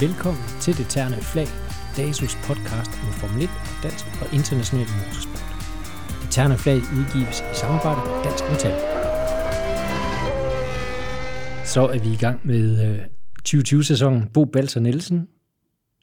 Velkommen 0.00 0.42
til 0.60 0.78
Det 0.78 0.86
Terne 0.88 1.16
Flag, 1.16 1.46
DASUS 1.96 2.34
podcast 2.34 2.90
om 2.90 3.12
Formel 3.20 3.42
1 3.42 3.48
og 3.48 3.82
dansk 3.82 4.04
og 4.22 4.34
international 4.34 4.86
motorsport. 4.98 5.44
Det 6.22 6.30
Terne 6.30 6.58
Flag 6.58 6.76
udgives 6.76 7.40
i 7.40 7.54
samarbejde 7.54 8.00
med 8.08 8.24
Dansk 8.24 8.44
Metal. 8.50 8.76
Så 11.66 11.82
er 11.94 11.98
vi 12.04 12.08
i 12.12 12.16
gang 12.16 12.40
med 12.44 12.64
øh, 12.86 12.98
2020-sæsonen. 13.48 14.28
Bo 14.34 14.44
Balser 14.44 14.80
Nielsen, 14.80 15.28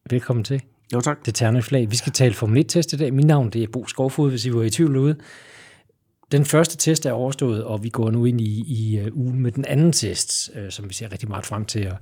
velkommen 0.10 0.44
til. 0.44 0.62
Jo, 0.94 1.02
tak. 1.02 1.26
Det 1.26 1.36
Terne 1.36 1.62
Flag. 1.62 1.92
Vi 1.92 1.96
skal 1.96 2.14
tale 2.14 2.34
Formel 2.34 2.66
1-test 2.66 2.94
i 2.94 2.98
dag. 2.98 3.14
Mit 3.14 3.26
navn 3.26 3.50
det 3.50 3.64
er 3.64 3.68
Bo 3.74 3.88
Skovfod, 3.88 4.30
hvis 4.30 4.46
I 4.46 4.54
var 4.54 4.64
i 4.64 4.70
tvivl 4.70 4.98
ude. 4.98 5.16
Den 6.32 6.46
første 6.46 6.78
test 6.78 7.06
er 7.06 7.12
overstået, 7.12 7.64
og 7.64 7.84
vi 7.84 7.90
går 7.90 8.12
nu 8.12 8.26
ind 8.26 8.42
i, 8.42 8.64
i 8.68 9.00
øh, 9.00 9.18
ugen 9.18 9.40
med 9.40 9.52
den 9.52 9.66
anden 9.66 9.92
test, 9.92 10.52
øh, 10.56 10.72
som 10.72 10.90
vi 10.90 10.94
ser 10.94 11.12
rigtig 11.12 11.30
meget 11.30 11.46
frem 11.46 11.66
til. 11.66 11.92
Og, 11.92 11.98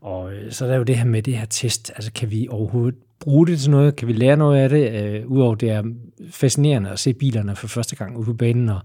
og 0.00 0.32
øh, 0.32 0.52
så 0.52 0.64
er 0.64 0.68
der 0.68 0.76
jo 0.76 0.82
det 0.82 0.96
her 0.96 1.04
med 1.04 1.22
det 1.22 1.36
her 1.36 1.46
test. 1.46 1.92
Altså, 1.94 2.12
kan 2.12 2.30
vi 2.30 2.48
overhovedet 2.50 2.98
bruge 3.20 3.46
det 3.46 3.60
til 3.60 3.70
noget? 3.70 3.96
Kan 3.96 4.08
vi 4.08 4.12
lære 4.12 4.36
noget 4.36 4.58
af 4.58 4.68
det? 4.68 5.04
Øh, 5.04 5.26
Udover 5.26 5.54
det 5.54 5.70
er 5.70 5.82
fascinerende 6.30 6.90
at 6.90 6.98
se 6.98 7.14
bilerne 7.14 7.56
for 7.56 7.66
første 7.66 7.96
gang 7.96 8.16
ude 8.16 8.26
på 8.26 8.34
banen 8.34 8.68
og, 8.68 8.80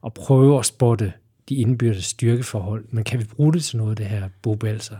og 0.00 0.14
prøve 0.14 0.58
at 0.58 0.66
spotte 0.66 1.12
de 1.48 1.54
indbyrdes 1.54 2.04
styrkeforhold. 2.04 2.84
Men 2.90 3.04
kan 3.04 3.18
vi 3.18 3.24
bruge 3.24 3.52
det 3.52 3.64
til 3.64 3.76
noget, 3.76 3.98
det 3.98 4.06
her 4.06 4.28
bobalser? 4.42 4.96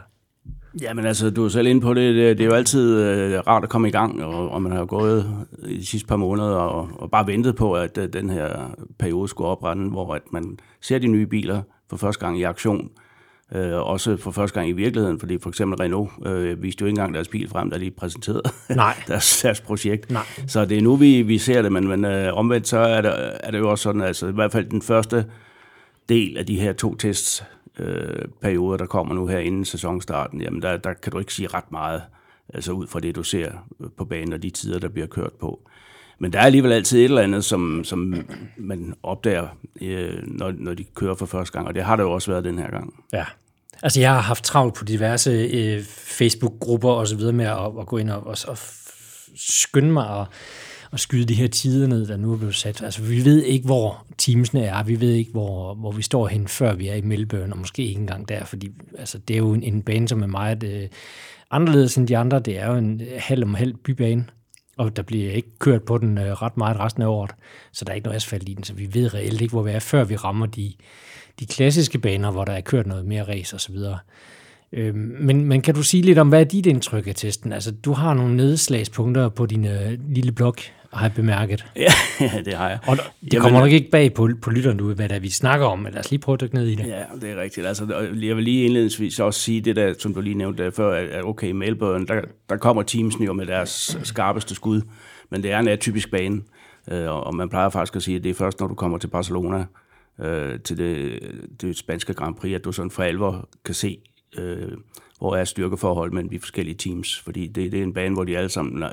Jamen 0.80 1.06
altså, 1.06 1.30
du 1.30 1.44
er 1.44 1.48
selv 1.48 1.66
inde 1.66 1.80
på 1.80 1.94
det. 1.94 2.14
Det, 2.14 2.38
det 2.38 2.44
er 2.44 2.48
jo 2.48 2.54
altid 2.54 3.02
øh, 3.02 3.38
rart 3.46 3.62
at 3.62 3.68
komme 3.68 3.88
i 3.88 3.90
gang, 3.90 4.24
og, 4.24 4.50
og 4.50 4.62
man 4.62 4.72
har 4.72 4.78
jo 4.78 4.86
gået 4.88 5.46
i 5.66 5.76
de 5.76 5.86
sidste 5.86 6.08
par 6.08 6.16
måneder 6.16 6.48
og, 6.48 6.88
og 6.92 7.10
bare 7.10 7.26
ventet 7.26 7.56
på, 7.56 7.72
at 7.72 7.98
øh, 7.98 8.12
den 8.12 8.30
her 8.30 8.76
periode 8.98 9.28
skulle 9.28 9.48
oprette, 9.48 9.82
hvor 9.82 10.14
at 10.14 10.22
man 10.32 10.58
ser 10.80 10.98
de 10.98 11.06
nye 11.06 11.26
biler 11.26 11.62
for 11.90 11.96
første 11.96 12.24
gang 12.24 12.38
i 12.38 12.42
aktion. 12.42 12.90
Øh, 13.54 13.72
også 13.72 14.16
for 14.16 14.30
første 14.30 14.54
gang 14.54 14.68
i 14.68 14.72
virkeligheden, 14.72 15.20
fordi 15.20 15.38
for 15.38 15.48
eksempel 15.48 15.78
Renault 15.78 16.10
øh, 16.26 16.62
viste 16.62 16.82
jo 16.82 16.86
ikke 16.86 16.92
engang 16.92 17.14
deres 17.14 17.28
bil 17.28 17.48
frem, 17.48 17.70
da 17.70 17.78
de 17.78 17.90
præsenterede 17.90 18.42
Nej. 18.76 19.02
deres, 19.08 19.42
deres 19.42 19.60
projekt. 19.60 20.10
Nej. 20.10 20.22
Så 20.46 20.64
det 20.64 20.78
er 20.78 20.82
nu, 20.82 20.96
vi, 20.96 21.22
vi 21.22 21.38
ser 21.38 21.62
det, 21.62 21.72
men, 21.72 21.88
men 21.88 22.04
øh, 22.04 22.36
omvendt 22.36 22.68
så 22.68 22.78
er 22.78 23.00
det, 23.00 23.12
er 23.40 23.50
det 23.50 23.58
jo 23.58 23.70
også 23.70 23.82
sådan, 23.82 24.02
altså 24.02 24.26
i 24.26 24.32
hvert 24.32 24.52
fald 24.52 24.64
den 24.64 24.82
første 24.82 25.24
del 26.08 26.36
af 26.36 26.46
de 26.46 26.60
her 26.60 26.72
to 26.72 26.94
tests, 26.94 27.44
øh, 27.80 28.24
perioder, 28.40 28.76
der 28.76 28.86
kommer 28.86 29.14
nu 29.14 29.26
her 29.26 29.38
inden 29.38 29.64
sæsonstarten, 29.64 30.40
jamen 30.40 30.62
der, 30.62 30.76
der 30.76 30.92
kan 30.92 31.12
du 31.12 31.18
ikke 31.18 31.34
sige 31.34 31.48
ret 31.48 31.72
meget, 31.72 32.02
altså 32.54 32.72
ud 32.72 32.86
fra 32.86 33.00
det, 33.00 33.16
du 33.16 33.22
ser 33.22 33.50
øh, 33.80 33.86
på 33.96 34.04
banen 34.04 34.32
og 34.32 34.42
de 34.42 34.50
tider, 34.50 34.78
der 34.78 34.88
bliver 34.88 35.06
kørt 35.06 35.32
på. 35.32 35.60
Men 36.18 36.32
der 36.32 36.38
er 36.38 36.42
alligevel 36.42 36.72
altid 36.72 36.98
et 36.98 37.04
eller 37.04 37.22
andet, 37.22 37.44
som, 37.44 37.84
som 37.84 38.14
man 38.56 38.94
opdager, 39.02 39.48
øh, 39.80 40.18
når, 40.26 40.52
når 40.56 40.74
de 40.74 40.84
kører 40.84 41.14
for 41.14 41.26
første 41.26 41.52
gang, 41.52 41.68
og 41.68 41.74
det 41.74 41.82
har 41.82 41.96
der 41.96 42.02
jo 42.02 42.12
også 42.12 42.30
været 42.30 42.44
den 42.44 42.58
her 42.58 42.70
gang. 42.70 42.94
Ja. 43.12 43.24
Altså, 43.82 44.00
jeg 44.00 44.14
har 44.14 44.20
haft 44.20 44.44
travlt 44.44 44.74
på 44.74 44.84
diverse 44.84 45.30
øh, 45.30 45.84
Facebook-grupper 45.84 46.90
og 46.90 47.08
så 47.08 47.16
videre 47.16 47.32
med 47.32 47.46
at, 47.46 47.80
at 47.80 47.86
gå 47.86 47.96
ind 47.96 48.10
og, 48.10 48.26
og, 48.26 48.36
og 48.48 48.58
skynde 49.36 49.92
mig 49.92 50.08
og, 50.08 50.26
at 50.92 51.00
skyde 51.00 51.24
de 51.24 51.34
her 51.34 51.48
tider 51.48 51.86
ned, 51.86 52.06
der 52.06 52.16
nu 52.16 52.32
er 52.32 52.36
blevet 52.36 52.54
sat. 52.54 52.82
Altså, 52.82 53.02
vi 53.02 53.24
ved 53.24 53.42
ikke, 53.42 53.66
hvor 53.66 54.06
teamsene 54.18 54.64
er. 54.64 54.82
Vi 54.82 55.00
ved 55.00 55.12
ikke, 55.12 55.30
hvor, 55.30 55.74
hvor 55.74 55.92
vi 55.92 56.02
står 56.02 56.28
hen, 56.28 56.48
før 56.48 56.74
vi 56.74 56.88
er 56.88 56.94
i 56.94 57.00
Melbourne, 57.00 57.52
og 57.52 57.58
måske 57.58 57.82
ikke 57.82 58.00
engang 58.00 58.28
der, 58.28 58.44
fordi 58.44 58.70
altså, 58.98 59.18
det 59.18 59.34
er 59.34 59.38
jo 59.38 59.52
en, 59.52 59.62
en 59.62 59.82
bane, 59.82 60.08
som 60.08 60.22
er 60.22 60.26
meget 60.26 60.62
øh, 60.62 60.88
anderledes 61.50 61.96
end 61.96 62.08
de 62.08 62.16
andre. 62.16 62.40
Det 62.40 62.58
er 62.58 62.66
jo 62.66 62.76
en 62.76 63.00
øh, 63.00 63.06
halv 63.16 63.44
om 63.44 63.54
halv 63.54 63.74
bybane, 63.74 64.24
og 64.76 64.96
der 64.96 65.02
bliver 65.02 65.32
ikke 65.32 65.58
kørt 65.58 65.82
på 65.82 65.98
den 65.98 66.18
øh, 66.18 66.32
ret 66.32 66.56
meget 66.56 66.78
resten 66.78 67.02
af 67.02 67.06
året, 67.06 67.30
så 67.72 67.84
der 67.84 67.90
er 67.90 67.94
ikke 67.94 68.04
noget 68.04 68.16
asfalt 68.16 68.48
i 68.48 68.54
den, 68.54 68.64
så 68.64 68.74
vi 68.74 68.94
ved 68.94 69.14
reelt 69.14 69.40
ikke, 69.40 69.52
hvor 69.52 69.62
vi 69.62 69.70
er, 69.70 69.78
før 69.78 70.04
vi 70.04 70.16
rammer 70.16 70.46
de, 70.46 70.72
de 71.40 71.46
klassiske 71.46 71.98
baner, 71.98 72.30
hvor 72.30 72.44
der 72.44 72.52
er 72.52 72.60
kørt 72.60 72.86
noget 72.86 73.06
mere 73.06 73.22
race 73.22 73.56
og 73.56 73.60
så 73.60 73.72
videre. 73.72 73.98
Øhm, 74.72 75.16
men, 75.20 75.44
men 75.44 75.62
kan 75.62 75.74
du 75.74 75.82
sige 75.82 76.02
lidt 76.02 76.18
om, 76.18 76.28
hvad 76.28 76.40
er 76.40 76.44
dit 76.44 76.66
indtryk 76.66 77.06
af 77.06 77.14
testen? 77.14 77.52
Altså, 77.52 77.70
du 77.70 77.92
har 77.92 78.14
nogle 78.14 78.36
nedslagspunkter 78.36 79.28
på 79.28 79.46
din 79.46 79.64
øh, 79.66 79.98
lille 80.08 80.32
blog, 80.32 80.54
har 80.92 81.06
jeg 81.06 81.14
bemærket. 81.14 81.66
Ja, 81.76 81.90
det 82.44 82.54
har 82.54 82.68
jeg. 82.68 82.78
Og 82.86 82.96
det 82.96 83.32
Jamen, 83.32 83.42
kommer 83.42 83.60
nok 83.60 83.70
ikke 83.70 83.90
bag 83.90 84.14
på, 84.14 84.28
på 84.42 84.50
lytteren 84.50 84.76
nu, 84.76 84.94
hvad 84.94 85.08
der 85.08 85.18
vi 85.18 85.30
snakker 85.30 85.66
om, 85.66 85.78
men 85.78 85.92
lad 85.92 86.00
os 86.00 86.10
lige 86.10 86.20
prøve 86.20 86.34
at 86.34 86.40
dykke 86.40 86.54
ned 86.54 86.66
i 86.66 86.74
det. 86.74 86.86
Ja, 86.86 87.02
det 87.20 87.30
er 87.30 87.40
rigtigt. 87.40 87.66
Altså, 87.66 88.08
jeg 88.20 88.36
vil 88.36 88.44
lige 88.44 88.64
indledningsvis 88.64 89.20
også 89.20 89.40
sige 89.40 89.60
det 89.60 89.76
der, 89.76 89.94
som 89.98 90.14
du 90.14 90.20
lige 90.20 90.34
nævnte 90.34 90.72
før, 90.72 90.94
at 90.94 91.24
okay, 91.24 91.48
i 91.48 91.52
Melbourne, 91.52 92.06
der, 92.06 92.20
der 92.48 92.56
kommer 92.56 92.82
teamsene 92.82 93.26
jo 93.26 93.32
med 93.32 93.46
deres 93.46 93.98
skarpeste 94.02 94.54
skud, 94.54 94.82
men 95.30 95.42
det 95.42 95.52
er 95.52 95.58
en 95.58 95.68
atypisk 95.68 96.10
bane, 96.10 96.42
øh, 96.90 97.10
og 97.10 97.34
man 97.34 97.48
plejer 97.48 97.68
faktisk 97.68 97.96
at 97.96 98.02
sige, 98.02 98.16
at 98.16 98.24
det 98.24 98.30
er 98.30 98.34
først, 98.34 98.60
når 98.60 98.66
du 98.66 98.74
kommer 98.74 98.98
til 98.98 99.08
Barcelona, 99.08 99.64
øh, 100.20 100.60
til 100.60 100.78
det, 100.78 101.20
det 101.60 101.76
spanske 101.76 102.14
Grand 102.14 102.34
Prix, 102.34 102.54
at 102.54 102.64
du 102.64 102.72
sådan 102.72 102.90
for 102.90 103.02
alvor 103.02 103.48
kan 103.64 103.74
se, 103.74 103.98
øh, 104.38 104.72
hvor 105.18 105.36
er 105.36 105.44
styrkeforhold 105.44 106.12
mellem 106.12 106.30
de 106.30 106.40
forskellige 106.40 106.76
teams, 106.76 107.20
fordi 107.20 107.46
det, 107.46 107.72
det 107.72 107.80
er 107.80 107.84
en 107.84 107.94
bane, 107.94 108.14
hvor 108.14 108.24
de 108.24 108.38
alle 108.38 108.50
sammen 108.50 108.84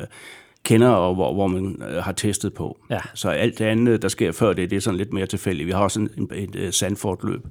kender, 0.64 0.90
og 0.90 1.16
hvor, 1.16 1.34
hvor 1.34 1.48
man 1.48 1.82
øh, 1.90 2.04
har 2.04 2.12
testet 2.12 2.54
på. 2.54 2.78
Ja. 2.90 3.00
Så 3.14 3.30
alt 3.30 3.60
det 3.60 3.66
andet, 3.66 4.02
der 4.02 4.08
sker 4.08 4.32
før 4.32 4.54
det, 4.54 4.70
det 4.70 4.76
er 4.76 4.80
sådan 4.80 4.98
lidt 4.98 5.14
mere 5.14 5.26
tilfældigt. 5.26 5.68
Vi 5.68 5.72
har 5.72 5.84
også 5.84 6.00
en, 6.00 6.10
en, 6.18 6.30
et, 6.34 6.56
et 6.56 6.74
Sandford-løb 6.74 7.42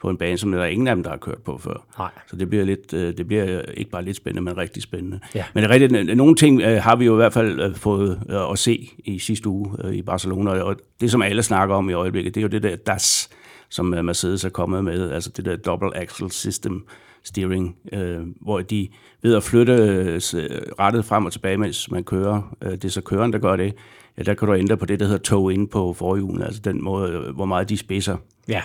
på 0.00 0.10
en 0.10 0.16
bane, 0.16 0.38
som 0.38 0.52
der 0.52 0.60
er 0.60 0.66
ingen 0.66 0.88
af 0.88 0.94
dem, 0.96 1.02
der 1.02 1.10
har 1.10 1.16
kørt 1.16 1.38
på 1.38 1.58
før. 1.58 1.86
Nej. 1.98 2.10
Så 2.26 2.36
det 2.36 2.48
bliver, 2.48 2.64
lidt, 2.64 2.94
øh, 2.94 3.16
det 3.16 3.26
bliver 3.26 3.62
ikke 3.62 3.90
bare 3.90 4.04
lidt 4.04 4.16
spændende, 4.16 4.42
men 4.42 4.56
rigtig 4.56 4.82
spændende. 4.82 5.20
Ja. 5.34 5.44
Men 5.54 5.62
det 5.62 5.70
er 5.70 5.74
rigtigt, 5.74 6.16
nogle 6.16 6.34
ting 6.34 6.62
øh, 6.62 6.82
har 6.82 6.96
vi 6.96 7.04
jo 7.04 7.12
i 7.12 7.16
hvert 7.16 7.32
fald 7.32 7.74
fået 7.74 8.20
at 8.52 8.58
se 8.58 8.90
i 9.04 9.18
sidste 9.18 9.48
uge 9.48 9.96
i 9.96 10.02
Barcelona, 10.02 10.50
og 10.50 10.76
det, 11.00 11.10
som 11.10 11.22
alle 11.22 11.42
snakker 11.42 11.74
om 11.74 11.90
i 11.90 11.92
øjeblikket, 11.92 12.34
det 12.34 12.40
er 12.40 12.42
jo 12.42 12.48
det 12.48 12.62
der 12.62 12.76
DAS, 12.76 13.30
som 13.68 13.86
Mercedes 13.86 14.44
er 14.44 14.48
kommet 14.48 14.84
med, 14.84 15.10
altså 15.10 15.30
det 15.30 15.44
der 15.44 15.56
double 15.56 15.96
axle 15.96 16.30
system, 16.30 16.86
steering, 17.24 17.76
øh, 17.92 18.18
hvor 18.40 18.60
de 18.60 18.88
ved 19.22 19.34
at 19.34 19.42
flytte 19.42 19.72
øh, 19.72 20.20
rettet 20.78 21.04
frem 21.04 21.26
og 21.26 21.32
tilbage, 21.32 21.56
mens 21.56 21.90
man 21.90 22.04
kører, 22.04 22.56
øh, 22.62 22.72
det 22.72 22.84
er 22.84 22.88
så 22.88 23.00
køreren, 23.00 23.32
der 23.32 23.38
gør 23.38 23.56
det, 23.56 23.74
ja, 24.18 24.22
der 24.22 24.34
kan 24.34 24.48
du 24.48 24.54
ændre 24.54 24.76
på 24.76 24.86
det, 24.86 25.00
der 25.00 25.06
hedder 25.06 25.22
toe 25.22 25.54
in 25.54 25.68
på 25.68 25.92
forhjulen, 25.92 26.42
altså 26.42 26.60
den 26.60 26.84
måde, 26.84 27.12
øh, 27.12 27.34
hvor 27.34 27.44
meget 27.44 27.68
de 27.68 27.76
spidser. 27.76 28.16
Ja. 28.48 28.62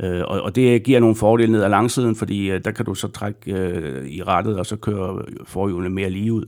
Øh, 0.00 0.22
og, 0.26 0.40
og 0.40 0.54
det 0.56 0.82
giver 0.82 1.00
nogle 1.00 1.16
fordele 1.16 1.52
ned 1.52 1.62
ad 1.62 1.68
langsiden, 1.68 2.16
fordi 2.16 2.50
øh, 2.50 2.60
der 2.64 2.70
kan 2.70 2.84
du 2.84 2.94
så 2.94 3.08
trække 3.08 3.52
øh, 3.52 4.06
i 4.06 4.22
rettet, 4.22 4.58
og 4.58 4.66
så 4.66 4.76
kører 4.76 5.24
forhjulene 5.44 5.90
mere 5.90 6.10
lige 6.10 6.32
ud 6.32 6.44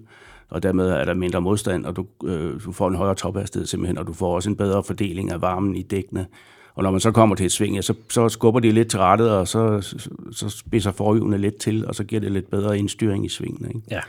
og 0.49 0.63
dermed 0.63 0.89
er 0.89 1.05
der 1.05 1.15
mindre 1.15 1.41
modstand, 1.41 1.87
og 1.87 1.97
du, 1.97 2.07
øh, 2.25 2.61
du 2.65 2.73
får 2.73 2.89
en 2.89 2.95
højere 2.95 3.15
tophastighed 3.15 3.67
simpelthen, 3.67 3.99
og 3.99 4.07
du 4.07 4.13
får 4.13 4.35
også 4.35 4.51
en 4.51 4.57
bedre 4.57 4.83
fordeling 4.83 5.33
af 5.33 5.41
varmen 5.41 5.77
i 5.77 5.83
dækkene. 5.83 6.27
Og 6.77 6.83
når 6.83 6.91
man 6.91 7.01
så 7.01 7.11
kommer 7.11 7.37
til 7.37 7.47
et 7.47 7.53
sving, 7.53 7.75
ja, 7.75 7.83
så, 7.83 7.95
så 8.09 8.29
skubber 8.29 8.61
de 8.61 8.73
lidt 8.73 8.91
til 8.91 8.99
rettet, 8.99 9.31
og 9.31 9.49
så, 9.49 9.81
så, 9.81 10.11
så 10.33 10.49
spidser 10.49 10.93
forhjulene 10.93 11.39
lidt 11.39 11.57
til, 11.57 11.87
og 11.87 11.95
så 11.95 12.05
giver 12.05 12.21
det 12.21 12.33
lidt 12.33 12.51
bedre 12.51 12.79
indstyring 12.79 13.27
i 13.27 13.29
svingene. 13.29 13.69
Ikke? 13.69 13.81
Ja. 13.91 14.01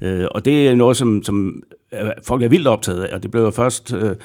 Øh, 0.00 0.28
og 0.30 0.44
det 0.44 0.68
er 0.68 0.74
noget, 0.74 0.96
som, 0.96 1.22
som 1.22 1.62
folk 2.26 2.42
er 2.42 2.48
vildt 2.48 2.66
optaget 2.66 3.04
af, 3.04 3.14
og 3.14 3.22
det 3.22 3.30
blev 3.30 3.42
jo 3.42 3.50
først 3.50 3.92
øh, 3.92 4.16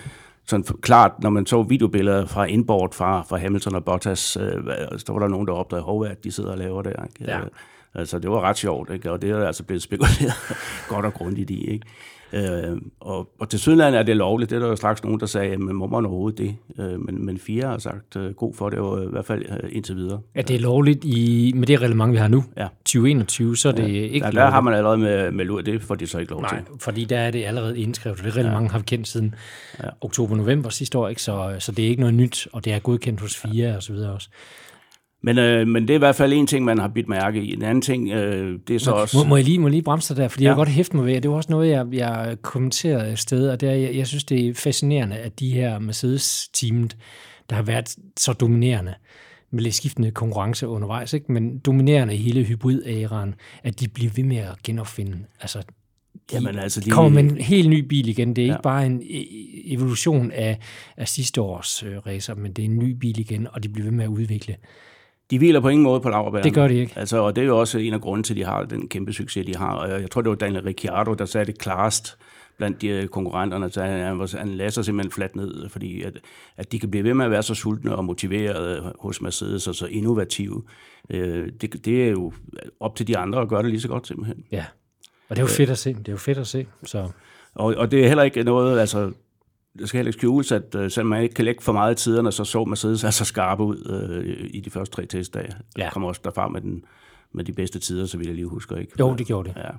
sådan 0.45 0.65
klart, 0.81 1.11
når 1.19 1.29
man 1.29 1.45
så 1.45 1.63
videobilleder 1.63 2.25
fra 2.25 2.45
indbord 2.45 2.93
fra, 2.93 3.21
fra 3.29 3.37
Hamilton 3.37 3.75
og 3.75 3.85
Bottas, 3.85 4.37
øh, 4.37 4.63
så 4.97 5.13
var 5.13 5.19
der 5.19 5.27
nogen, 5.27 5.47
der 5.47 5.53
opdagede, 5.53 6.09
at 6.11 6.23
de 6.23 6.31
sidder 6.31 6.51
og 6.51 6.57
laver 6.57 6.81
det. 6.81 6.93
Ikke? 7.19 7.31
Ja. 7.31 7.39
Altså, 7.95 8.19
det 8.19 8.31
var 8.31 8.41
ret 8.41 8.57
sjovt, 8.57 8.93
ikke? 8.93 9.11
og 9.11 9.21
det 9.21 9.29
er 9.29 9.47
altså 9.47 9.63
blevet 9.63 9.81
spekuleret 9.81 10.33
godt 10.89 11.05
og 11.05 11.13
grundigt 11.13 11.49
i. 11.49 11.65
Ikke? 11.71 11.87
Øh, 12.33 12.77
og, 12.99 13.29
og 13.39 13.49
til 13.49 13.59
Sydland 13.59 13.95
er 13.95 14.03
det 14.03 14.17
lovligt. 14.17 14.49
Det 14.49 14.55
er 14.55 14.59
der 14.59 14.67
jo 14.67 14.75
straks 14.75 15.03
nogen, 15.03 15.19
der 15.19 15.25
sagde, 15.25 15.57
men 15.57 15.75
må 15.75 15.87
man 15.87 16.05
overhovedet 16.05 16.37
det? 16.37 16.55
Øh, 16.79 16.99
men, 16.99 17.25
men 17.25 17.37
fire 17.37 17.67
har 17.67 17.77
sagt 17.77 18.15
øh, 18.15 18.33
god 18.33 18.53
for 18.53 18.69
det, 18.69 18.79
og 18.79 19.03
i 19.03 19.07
hvert 19.07 19.25
fald 19.25 19.45
øh, 19.63 19.69
indtil 19.71 19.95
videre. 19.95 20.19
Ja, 20.35 20.41
det 20.41 20.55
er 20.55 20.59
lovligt 20.59 21.03
i, 21.03 21.51
med 21.55 21.67
det 21.67 21.81
reglement, 21.81 22.13
vi 22.13 22.17
har 22.17 22.27
nu. 22.27 22.43
Ja. 22.57 22.67
2021, 22.85 23.57
så 23.57 23.67
er 23.67 23.71
det 23.71 23.83
ja. 23.83 23.87
ikke 23.87 24.25
der, 24.25 24.31
der 24.31 24.49
har 24.49 24.61
man 24.61 24.73
allerede 24.73 24.97
med, 24.97 25.31
med 25.31 25.45
lur, 25.45 25.61
det 25.61 25.81
får 25.81 25.95
de 25.95 26.07
så 26.07 26.19
ikke 26.19 26.31
lov 26.31 26.41
Nej, 26.41 26.57
til. 26.57 26.65
fordi 26.79 27.05
der 27.05 27.19
er 27.19 27.31
det 27.31 27.43
allerede 27.43 27.79
indskrevet, 27.79 28.19
og 28.19 28.25
det 28.25 28.35
reglement 28.35 28.63
ja. 28.63 28.71
har 28.71 28.79
vi 28.79 28.85
kendt 28.87 29.07
siden 29.07 29.35
ja. 29.83 29.89
oktober-november 30.01 30.69
sidste 30.69 30.97
år, 30.97 31.07
ikke? 31.07 31.21
Så, 31.21 31.55
så 31.59 31.71
det 31.71 31.85
er 31.85 31.89
ikke 31.89 32.01
noget 32.01 32.15
nyt, 32.15 32.47
og 32.53 32.65
det 32.65 32.73
er 32.73 32.79
godkendt 32.79 33.21
hos 33.21 33.37
FIA 33.37 33.69
ja. 33.69 33.75
og 33.75 33.83
så 33.83 33.93
videre 33.93 34.13
også. 34.13 34.29
Men, 35.25 35.37
øh, 35.37 35.67
men 35.67 35.83
det 35.83 35.89
er 35.89 35.95
i 35.95 35.97
hvert 35.99 36.15
fald 36.15 36.33
en 36.33 36.47
ting, 36.47 36.65
man 36.65 36.77
har 36.77 36.87
bidt 36.87 37.07
mærke 37.07 37.41
i. 37.41 37.53
En 37.53 37.61
anden 37.61 37.81
ting, 37.81 38.09
øh, 38.11 38.59
det 38.67 38.75
er 38.75 38.79
så 38.79 38.91
må, 38.91 38.97
også... 38.97 39.17
Må, 39.17 39.23
må, 39.23 39.35
jeg 39.35 39.45
lige, 39.45 39.59
må 39.59 39.67
jeg 39.67 39.71
lige 39.71 39.83
bremse 39.83 40.15
dig 40.15 40.21
der, 40.21 40.27
fordi 40.27 40.43
ja. 40.43 40.49
jeg 40.49 40.55
vil 40.55 40.59
godt 40.59 40.69
hæfte 40.69 40.95
mig 40.95 41.05
ved, 41.05 41.21
det 41.21 41.31
var 41.31 41.37
også 41.37 41.51
noget, 41.51 41.69
jeg, 41.69 41.87
jeg 41.91 42.37
kommenterede 42.41 43.11
et 43.11 43.19
sted, 43.19 43.49
og 43.49 43.61
det 43.61 43.69
er, 43.69 43.73
jeg, 43.73 43.95
jeg 43.95 44.07
synes, 44.07 44.23
det 44.23 44.47
er 44.47 44.53
fascinerende, 44.53 45.15
at 45.15 45.39
de 45.39 45.51
her 45.51 45.79
Mercedes-teamet, 45.79 46.97
der 47.49 47.55
har 47.55 47.63
været 47.63 47.95
så 48.19 48.33
dominerende, 48.33 48.93
med 49.51 49.63
lidt 49.63 49.75
skiftende 49.75 50.11
konkurrence 50.11 50.67
undervejs, 50.67 51.13
ikke? 51.13 51.31
men 51.31 51.57
dominerende 51.57 52.15
i 52.15 52.17
hele 52.17 52.43
hybrid-æraen, 52.43 53.35
at 53.63 53.79
de 53.79 53.87
bliver 53.87 54.11
ved 54.15 54.23
med 54.23 54.37
at 54.37 54.63
genopfinde. 54.63 55.17
Altså, 55.41 55.59
de 55.59 56.35
Jamen, 56.35 56.59
altså, 56.59 56.79
de... 56.79 56.89
kommer 56.89 57.21
med 57.21 57.31
en 57.31 57.37
helt 57.37 57.69
ny 57.69 57.79
bil 57.79 58.09
igen. 58.09 58.35
Det 58.35 58.41
er 58.41 58.45
ja. 58.45 58.53
ikke 58.53 58.63
bare 58.63 58.85
en 58.85 59.01
e- 59.01 59.73
evolution 59.73 60.31
af, 60.31 60.59
af 60.97 61.07
sidste 61.07 61.41
års 61.41 61.83
øh, 61.83 61.97
racer, 61.97 62.35
men 62.35 62.53
det 62.53 62.61
er 62.61 62.65
en 62.65 62.77
ny 62.77 62.89
bil 62.89 63.19
igen, 63.19 63.47
og 63.51 63.63
de 63.63 63.69
bliver 63.69 63.83
ved 63.83 63.91
med 63.91 64.03
at 64.03 64.09
udvikle. 64.09 64.55
De 65.33 65.37
hviler 65.37 65.59
på 65.59 65.69
ingen 65.69 65.83
måde 65.83 65.99
på 66.01 66.09
laverbærene. 66.09 66.43
Det 66.43 66.53
gør 66.53 66.67
de 66.67 66.75
ikke. 66.75 66.93
Altså, 66.95 67.17
og 67.17 67.35
det 67.35 67.41
er 67.41 67.45
jo 67.45 67.59
også 67.59 67.77
en 67.77 67.93
af 67.93 68.01
grunden 68.01 68.23
til, 68.23 68.33
at 68.33 68.37
de 68.37 68.43
har 68.43 68.63
den 68.63 68.87
kæmpe 68.87 69.13
succes, 69.13 69.45
de 69.45 69.55
har. 69.55 69.75
Og 69.75 70.01
jeg 70.01 70.11
tror, 70.11 70.21
det 70.21 70.29
var 70.29 70.35
Daniel 70.35 70.63
Ricciardo, 70.63 71.13
der 71.13 71.25
sagde 71.25 71.45
det 71.45 71.57
klarest 71.57 72.17
blandt 72.57 72.81
de 72.81 73.07
konkurrenterne, 73.11 73.69
så 73.69 73.83
han, 73.83 74.27
han 74.33 74.47
lader 74.47 74.69
sig 74.69 74.85
simpelthen 74.85 75.11
fladt 75.11 75.35
ned, 75.35 75.69
fordi 75.69 76.01
at, 76.01 76.19
at 76.57 76.71
de 76.71 76.79
kan 76.79 76.91
blive 76.91 77.03
ved 77.03 77.13
med 77.13 77.25
at 77.25 77.31
være 77.31 77.43
så 77.43 77.55
sultne 77.55 77.95
og 77.95 78.05
motiverede 78.05 78.93
hos 78.99 79.21
Mercedes 79.21 79.67
og 79.67 79.75
så 79.75 79.85
innovative. 79.85 80.63
Øh, 81.09 81.49
det, 81.61 81.85
det 81.85 82.03
er 82.03 82.09
jo 82.09 82.33
op 82.79 82.95
til 82.95 83.07
de 83.07 83.17
andre 83.17 83.41
at 83.41 83.49
gøre 83.49 83.63
det 83.63 83.69
lige 83.69 83.81
så 83.81 83.87
godt 83.87 84.07
simpelthen. 84.07 84.43
Ja, 84.51 84.65
Og 85.29 85.35
det 85.35 85.37
er 85.37 85.43
jo 85.43 85.47
fedt 85.47 85.69
at 85.69 85.77
se. 85.77 85.93
Det 85.93 86.07
er 86.07 86.11
jo 86.11 86.17
fedt 86.17 86.37
at 86.37 86.47
se. 86.47 86.67
Så. 86.83 87.09
Og, 87.55 87.75
og 87.77 87.91
det 87.91 88.03
er 88.03 88.07
heller 88.07 88.23
ikke 88.23 88.43
noget, 88.43 88.79
altså, 88.79 89.11
det 89.79 89.89
skal 89.89 89.97
heller 89.97 90.09
ikke 90.09 90.19
skjules, 90.19 90.51
at 90.51 90.75
uh, 90.75 90.87
selvom 90.89 91.07
man 91.07 91.23
ikke 91.23 91.35
kan 91.35 91.45
lægge 91.45 91.63
for 91.63 91.73
meget 91.73 91.99
i 91.99 92.03
tiderne, 92.03 92.31
så 92.31 92.43
så 92.43 92.65
Mercedes 92.65 93.03
altså 93.03 93.25
skarpe 93.25 93.63
ud 93.63 94.09
uh, 94.09 94.47
i 94.53 94.59
de 94.59 94.69
første 94.69 94.95
tre 94.95 95.05
testdage. 95.05 95.53
Ja. 95.77 95.83
Der 95.83 95.89
kommer 95.89 96.09
også 96.09 96.21
derfra 96.23 96.47
med, 96.47 96.61
den, 96.61 96.83
med 97.31 97.43
de 97.43 97.53
bedste 97.53 97.79
tider, 97.79 98.05
så 98.05 98.17
vil 98.17 98.27
jeg 98.27 98.35
lige 98.35 98.47
huske. 98.47 98.79
Ikke? 98.79 98.91
Jo, 98.99 99.15
det 99.15 99.27
gjorde 99.27 99.49
det. 99.49 99.57
Ja. 99.57 99.69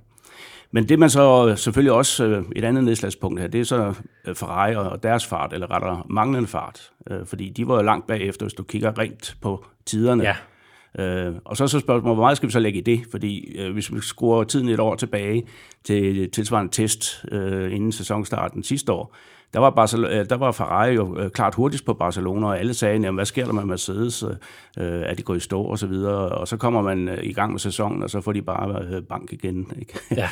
Men 0.71 0.89
det 0.89 0.99
man 0.99 1.11
så 1.11 1.57
selvfølgelig 1.57 1.93
også, 1.93 2.25
øh, 2.25 2.45
et 2.57 2.65
andet 2.65 2.85
nedslagspunkt 2.85 3.41
her, 3.41 3.49
det 3.49 3.61
er 3.61 3.65
så 3.65 3.95
Ferrari 4.35 4.75
og 4.75 5.03
deres 5.03 5.27
fart, 5.27 5.53
eller 5.53 5.71
rettere 5.71 6.03
manglende 6.11 6.49
fart. 6.49 6.91
Fordi 7.25 7.49
de 7.49 7.69
var 7.69 7.77
jo 7.77 7.83
langt 7.83 8.07
bagefter, 8.07 8.47
hvis 8.47 8.55
du 8.55 8.63
kigger 8.63 8.99
rent 8.99 9.37
på 9.41 9.65
tiderne. 9.87 10.23
Ja. 10.25 10.37
Øh, 10.99 11.35
og 11.45 11.57
så 11.57 11.65
er 11.65 11.69
så 11.69 11.81
spørgsmålet, 11.81 12.17
hvor 12.17 12.25
meget 12.25 12.37
skal 12.37 12.47
vi 12.47 12.53
så 12.53 12.59
lægge 12.59 12.79
i 12.79 12.83
det? 12.83 13.01
Fordi 13.11 13.57
øh, 13.59 13.73
hvis 13.73 13.95
vi 13.95 14.01
skruer 14.01 14.45
tiden 14.45 14.69
et 14.69 14.81
år 14.81 14.95
tilbage 14.95 15.47
til 15.85 16.31
tilsvarende 16.31 16.73
test 16.73 17.25
øh, 17.33 17.75
inden 17.75 17.93
sæsonstarten 17.93 18.63
sidste 18.63 18.93
år, 18.93 19.17
der 19.55 19.61
var, 19.61 19.71
Barcelona, 19.71 20.21
øh, 20.21 20.29
der 20.31 20.37
var 20.37 20.53
Ferrari 20.53 20.95
jo 20.95 21.19
øh, 21.19 21.31
klart 21.31 21.55
hurtigst 21.55 21.85
på 21.85 21.95
Barcelona, 21.95 22.47
og 22.47 22.59
alle 22.59 22.75
sagde, 22.75 22.95
jamen, 22.95 23.15
hvad 23.15 23.25
sker 23.25 23.45
der 23.45 23.53
med 23.53 23.65
Mercedes? 23.65 24.23
Øh, 24.23 24.37
er 24.79 25.15
de 25.15 25.23
gået 25.23 25.37
i 25.37 25.41
stå 25.41 25.63
og 25.63 25.79
så 25.79 25.87
videre? 25.87 26.29
Og 26.29 26.49
så 26.49 26.57
kommer 26.57 26.83
man 26.83 27.19
i 27.23 27.33
gang 27.33 27.53
med 27.53 27.61
sæsonen, 27.61 28.03
og 28.03 28.11
så 28.11 28.21
får 28.21 28.33
de 28.33 28.43
bare 28.43 29.03
bank 29.03 29.33
igen. 29.33 29.73
Ikke? 29.81 29.99
Ja. 30.17 30.29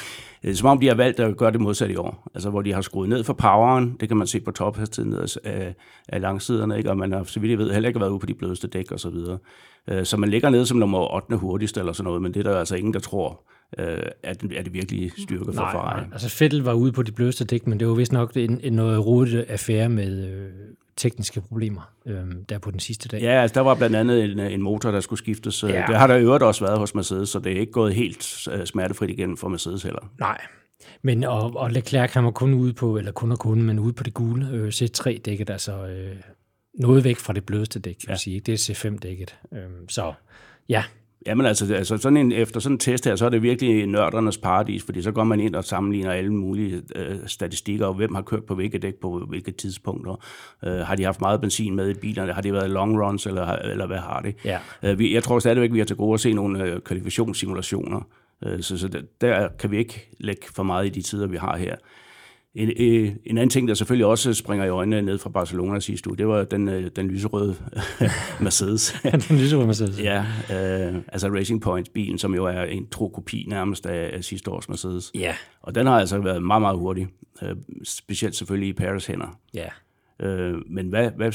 Som 0.54 0.68
om 0.68 0.80
de 0.80 0.88
har 0.88 0.94
valgt 0.94 1.20
at 1.20 1.36
gøre 1.36 1.52
det 1.52 1.60
modsat 1.60 1.90
i 1.90 1.96
år. 1.96 2.28
Altså, 2.34 2.50
hvor 2.50 2.62
de 2.62 2.72
har 2.72 2.80
skruet 2.80 3.08
ned 3.08 3.24
for 3.24 3.32
poweren, 3.32 3.96
det 4.00 4.08
kan 4.08 4.16
man 4.16 4.26
se 4.26 4.40
på 4.40 4.50
tophastigheden 4.50 5.28
af, 5.44 5.74
af 6.08 6.20
langsiderne, 6.20 6.78
ikke? 6.78 6.90
og 6.90 6.96
man 6.96 7.12
har, 7.12 7.24
så 7.24 7.40
vidt 7.40 7.50
jeg 7.50 7.58
ved, 7.58 7.72
heller 7.72 7.88
ikke 7.88 8.00
været 8.00 8.10
ude 8.10 8.18
på 8.18 8.26
de 8.26 8.34
blødeste 8.34 8.68
dæk 8.68 8.92
og 8.92 9.00
så 9.00 9.10
videre. 9.10 9.38
Så 10.04 10.16
man 10.16 10.28
ligger 10.28 10.50
ned 10.50 10.66
som 10.66 10.78
nummer 10.78 11.14
8. 11.14 11.36
hurtigst 11.36 11.76
eller 11.76 11.92
sådan 11.92 12.04
noget, 12.04 12.22
men 12.22 12.34
det 12.34 12.46
er 12.46 12.50
der 12.50 12.58
altså 12.58 12.76
ingen, 12.76 12.94
der 12.94 13.00
tror 13.00 13.42
øh, 13.78 14.02
er, 14.22 14.34
den, 14.34 14.52
er 14.52 14.62
det 14.62 14.72
virkelig 14.72 15.12
styrke 15.18 15.44
for 15.44 15.52
nej, 15.52 15.72
Ferrari. 15.72 16.00
Nej. 16.00 16.08
Altså 16.12 16.28
Fettel 16.28 16.62
var 16.62 16.72
ude 16.72 16.92
på 16.92 17.02
de 17.02 17.12
blødeste 17.12 17.44
dæk, 17.44 17.66
men 17.66 17.80
det 17.80 17.88
var 17.88 17.94
vist 17.94 18.12
nok 18.12 18.36
en, 18.36 18.60
en 18.62 18.72
noget 18.72 19.06
rodet 19.06 19.44
affære 19.48 19.88
med 19.88 20.28
øh, 20.28 20.50
tekniske 20.96 21.40
problemer 21.40 21.92
øh, 22.06 22.24
der 22.48 22.58
på 22.58 22.70
den 22.70 22.80
sidste 22.80 23.08
dag. 23.08 23.20
Ja, 23.20 23.42
altså 23.42 23.54
der 23.54 23.60
var 23.60 23.74
blandt 23.74 23.96
andet 23.96 24.24
en, 24.24 24.38
en 24.38 24.62
motor, 24.62 24.90
der 24.90 25.00
skulle 25.00 25.18
skiftes. 25.18 25.62
Ja. 25.62 25.84
Det 25.88 25.96
har 25.96 26.06
der 26.06 26.16
i 26.16 26.22
øvrigt 26.22 26.44
også 26.44 26.64
været 26.64 26.78
hos 26.78 26.94
Mercedes, 26.94 27.28
så 27.28 27.38
det 27.38 27.52
er 27.52 27.60
ikke 27.60 27.72
gået 27.72 27.94
helt 27.94 28.48
øh, 28.52 28.66
smertefrit 28.66 29.10
igennem 29.10 29.36
for 29.36 29.48
Mercedes 29.48 29.82
heller. 29.82 30.10
Nej, 30.18 30.40
men 31.02 31.24
og, 31.24 31.56
og 31.56 31.70
Leclerc 31.70 32.12
han 32.14 32.24
var 32.24 32.30
kun 32.30 32.54
ude 32.54 32.72
på, 32.72 32.96
eller 32.96 33.12
kun 33.12 33.32
og 33.32 33.38
kun, 33.38 33.62
men 33.62 33.78
ude 33.78 33.92
på 33.92 34.02
det 34.02 34.14
gule 34.14 34.48
øh, 34.52 34.68
C3-dækket, 34.68 35.50
altså 35.50 35.86
øh, 35.86 36.16
noget 36.74 37.04
væk 37.04 37.16
fra 37.16 37.32
det 37.32 37.46
blødeste 37.46 37.78
dæk, 37.80 37.96
ja. 38.06 38.12
vil 38.12 38.18
sige. 38.18 38.40
Det 38.40 38.54
er 38.54 38.74
C5-dækket. 38.74 39.38
Øh, 39.52 39.68
så 39.88 40.12
ja, 40.68 40.84
Jamen 41.26 41.46
altså, 41.46 41.74
altså 41.74 41.96
sådan 41.96 42.16
en, 42.16 42.32
efter 42.32 42.60
sådan 42.60 42.74
en 42.74 42.78
test 42.78 43.04
her, 43.04 43.16
så 43.16 43.24
er 43.24 43.28
det 43.28 43.42
virkelig 43.42 43.86
nørdernes 43.86 44.38
paradis, 44.38 44.82
fordi 44.82 45.02
så 45.02 45.12
går 45.12 45.24
man 45.24 45.40
ind 45.40 45.54
og 45.54 45.64
sammenligner 45.64 46.12
alle 46.12 46.32
mulige 46.32 46.82
øh, 46.96 47.16
statistikker, 47.26 47.86
og 47.86 47.94
hvem 47.94 48.14
har 48.14 48.22
kørt 48.22 48.44
på 48.44 48.54
hvilke 48.54 48.78
dæk 48.78 48.94
på 48.94 49.18
hvilke 49.28 49.50
tidspunkter. 49.50 50.24
Øh, 50.64 50.78
har 50.78 50.94
de 50.94 51.04
haft 51.04 51.20
meget 51.20 51.40
benzin 51.40 51.76
med 51.76 51.90
i 51.90 51.94
bilerne? 51.94 52.32
Har 52.32 52.42
det 52.42 52.52
været 52.52 52.70
long 52.70 53.02
runs, 53.02 53.26
eller, 53.26 53.46
eller 53.46 53.86
hvad 53.86 53.98
har 53.98 54.20
det? 54.20 54.34
Ja. 54.44 54.58
Øh, 54.82 54.98
vi, 54.98 55.14
jeg 55.14 55.22
tror 55.22 55.38
stadigvæk, 55.38 55.72
vi 55.72 55.78
har 55.78 55.86
til 55.86 55.96
gode 55.96 56.14
at 56.14 56.20
se 56.20 56.32
nogle 56.32 56.64
øh, 56.64 56.80
kvalifikationssimulationer, 56.80 58.00
øh, 58.44 58.62
så, 58.62 58.78
så 58.78 59.02
der 59.20 59.48
kan 59.58 59.70
vi 59.70 59.78
ikke 59.78 60.08
lægge 60.18 60.42
for 60.54 60.62
meget 60.62 60.86
i 60.86 60.88
de 60.88 61.02
tider, 61.02 61.26
vi 61.26 61.36
har 61.36 61.56
her. 61.56 61.76
En, 62.54 62.68
øh, 62.68 63.12
en 63.24 63.38
anden 63.38 63.48
ting, 63.50 63.68
der 63.68 63.74
selvfølgelig 63.74 64.06
også 64.06 64.34
springer 64.34 64.66
i 64.66 64.68
øjnene 64.68 65.02
ned 65.02 65.18
fra 65.18 65.30
Barcelona 65.30 65.80
sidste 65.80 66.08
uge, 66.10 66.16
det 66.18 66.28
var 66.28 66.44
den, 66.44 66.68
øh, 66.68 66.90
den 66.96 67.08
lyserøde 67.08 67.56
Mercedes. 68.40 68.96
den 69.02 69.36
lyserøde 69.38 69.66
Mercedes. 69.66 70.00
ja, 70.00 70.18
øh, 70.52 70.94
altså 71.08 71.28
Racing 71.28 71.62
Point-bilen, 71.62 72.18
som 72.18 72.34
jo 72.34 72.44
er 72.44 72.62
en 72.62 72.86
tro 72.88 73.08
kopi 73.08 73.46
nærmest 73.48 73.86
af, 73.86 74.10
af 74.16 74.24
sidste 74.24 74.50
års 74.50 74.68
Mercedes. 74.68 75.10
Ja. 75.14 75.34
Og 75.62 75.74
den 75.74 75.86
har 75.86 76.00
altså 76.00 76.18
været 76.18 76.42
meget, 76.42 76.62
meget 76.62 76.78
hurtig. 76.78 77.08
Øh, 77.42 77.56
specielt 77.84 78.36
selvfølgelig 78.36 78.68
i 78.68 78.72
Paris 78.72 79.06
hænder. 79.06 79.38
Ja. 79.54 79.68
Øh, 80.26 80.54
men 80.70 80.88
hvad, 80.88 81.10
hvad, 81.16 81.32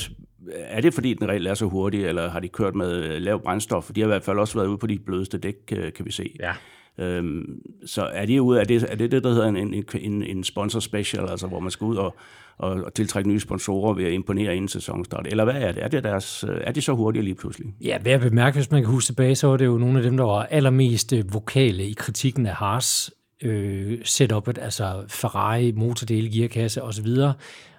er 0.55 0.81
det 0.81 0.93
fordi, 0.93 1.13
den 1.13 1.27
regel 1.29 1.47
er 1.47 1.53
så 1.53 1.65
hurtig, 1.65 2.05
eller 2.05 2.29
har 2.29 2.39
de 2.39 2.47
kørt 2.47 2.75
med 2.75 3.19
lav 3.19 3.43
brændstof? 3.43 3.91
De 3.95 4.01
har 4.01 4.07
i 4.07 4.09
hvert 4.09 4.23
fald 4.23 4.39
også 4.39 4.57
været 4.57 4.67
ude 4.67 4.77
på 4.77 4.87
de 4.87 4.99
blødeste 4.99 5.37
dæk, 5.37 5.55
kan 5.67 6.05
vi 6.05 6.11
se. 6.11 6.35
Ja. 6.39 6.51
Øhm, 6.99 7.61
så 7.85 8.01
er 8.01 8.25
det, 8.25 8.39
ud 8.39 8.55
af 8.55 8.67
det, 8.67 8.85
er 8.89 8.95
det 8.95 9.11
det, 9.11 9.23
der 9.23 9.29
hedder 9.29 9.47
en, 9.47 9.85
en, 9.95 10.23
en 10.23 10.43
sponsor 10.43 10.79
special, 10.79 11.29
altså 11.29 11.47
hvor 11.47 11.59
man 11.59 11.71
skal 11.71 11.85
ud 11.85 11.95
og, 11.95 12.15
og, 12.57 12.71
og 12.71 12.93
tiltrække 12.93 13.29
nye 13.29 13.39
sponsorer 13.39 13.93
ved 13.93 14.05
at 14.05 14.13
imponere 14.13 14.55
inden 14.55 14.67
sæsonstart? 14.67 15.27
Eller 15.27 15.43
hvad 15.43 15.55
er 15.55 15.71
det? 15.71 15.83
Er, 15.83 15.87
det 15.87 16.03
deres, 16.03 16.45
er 16.47 16.71
de 16.71 16.81
så 16.81 16.93
hurtige 16.93 17.23
lige 17.23 17.35
pludselig? 17.35 17.67
Ja, 17.81 17.97
ved 18.03 18.11
at 18.11 18.21
bemærke, 18.21 18.55
hvis 18.55 18.71
man 18.71 18.81
kan 18.81 18.91
huske 18.91 19.07
tilbage, 19.07 19.35
så 19.35 19.47
var 19.47 19.57
det 19.57 19.65
jo 19.65 19.77
nogle 19.77 19.97
af 19.97 20.03
dem, 20.03 20.17
der 20.17 20.23
var 20.23 20.43
allermest 20.43 21.13
øh, 21.13 21.33
vokale 21.33 21.83
i 21.83 21.93
kritikken 21.93 22.45
af 22.45 22.53
Haas 22.53 23.11
øh, 23.43 23.99
setupet, 24.03 24.57
altså 24.57 25.03
Ferrari, 25.07 25.71
motordele, 25.71 26.29
gearkasse 26.31 26.83
osv., 26.83 27.07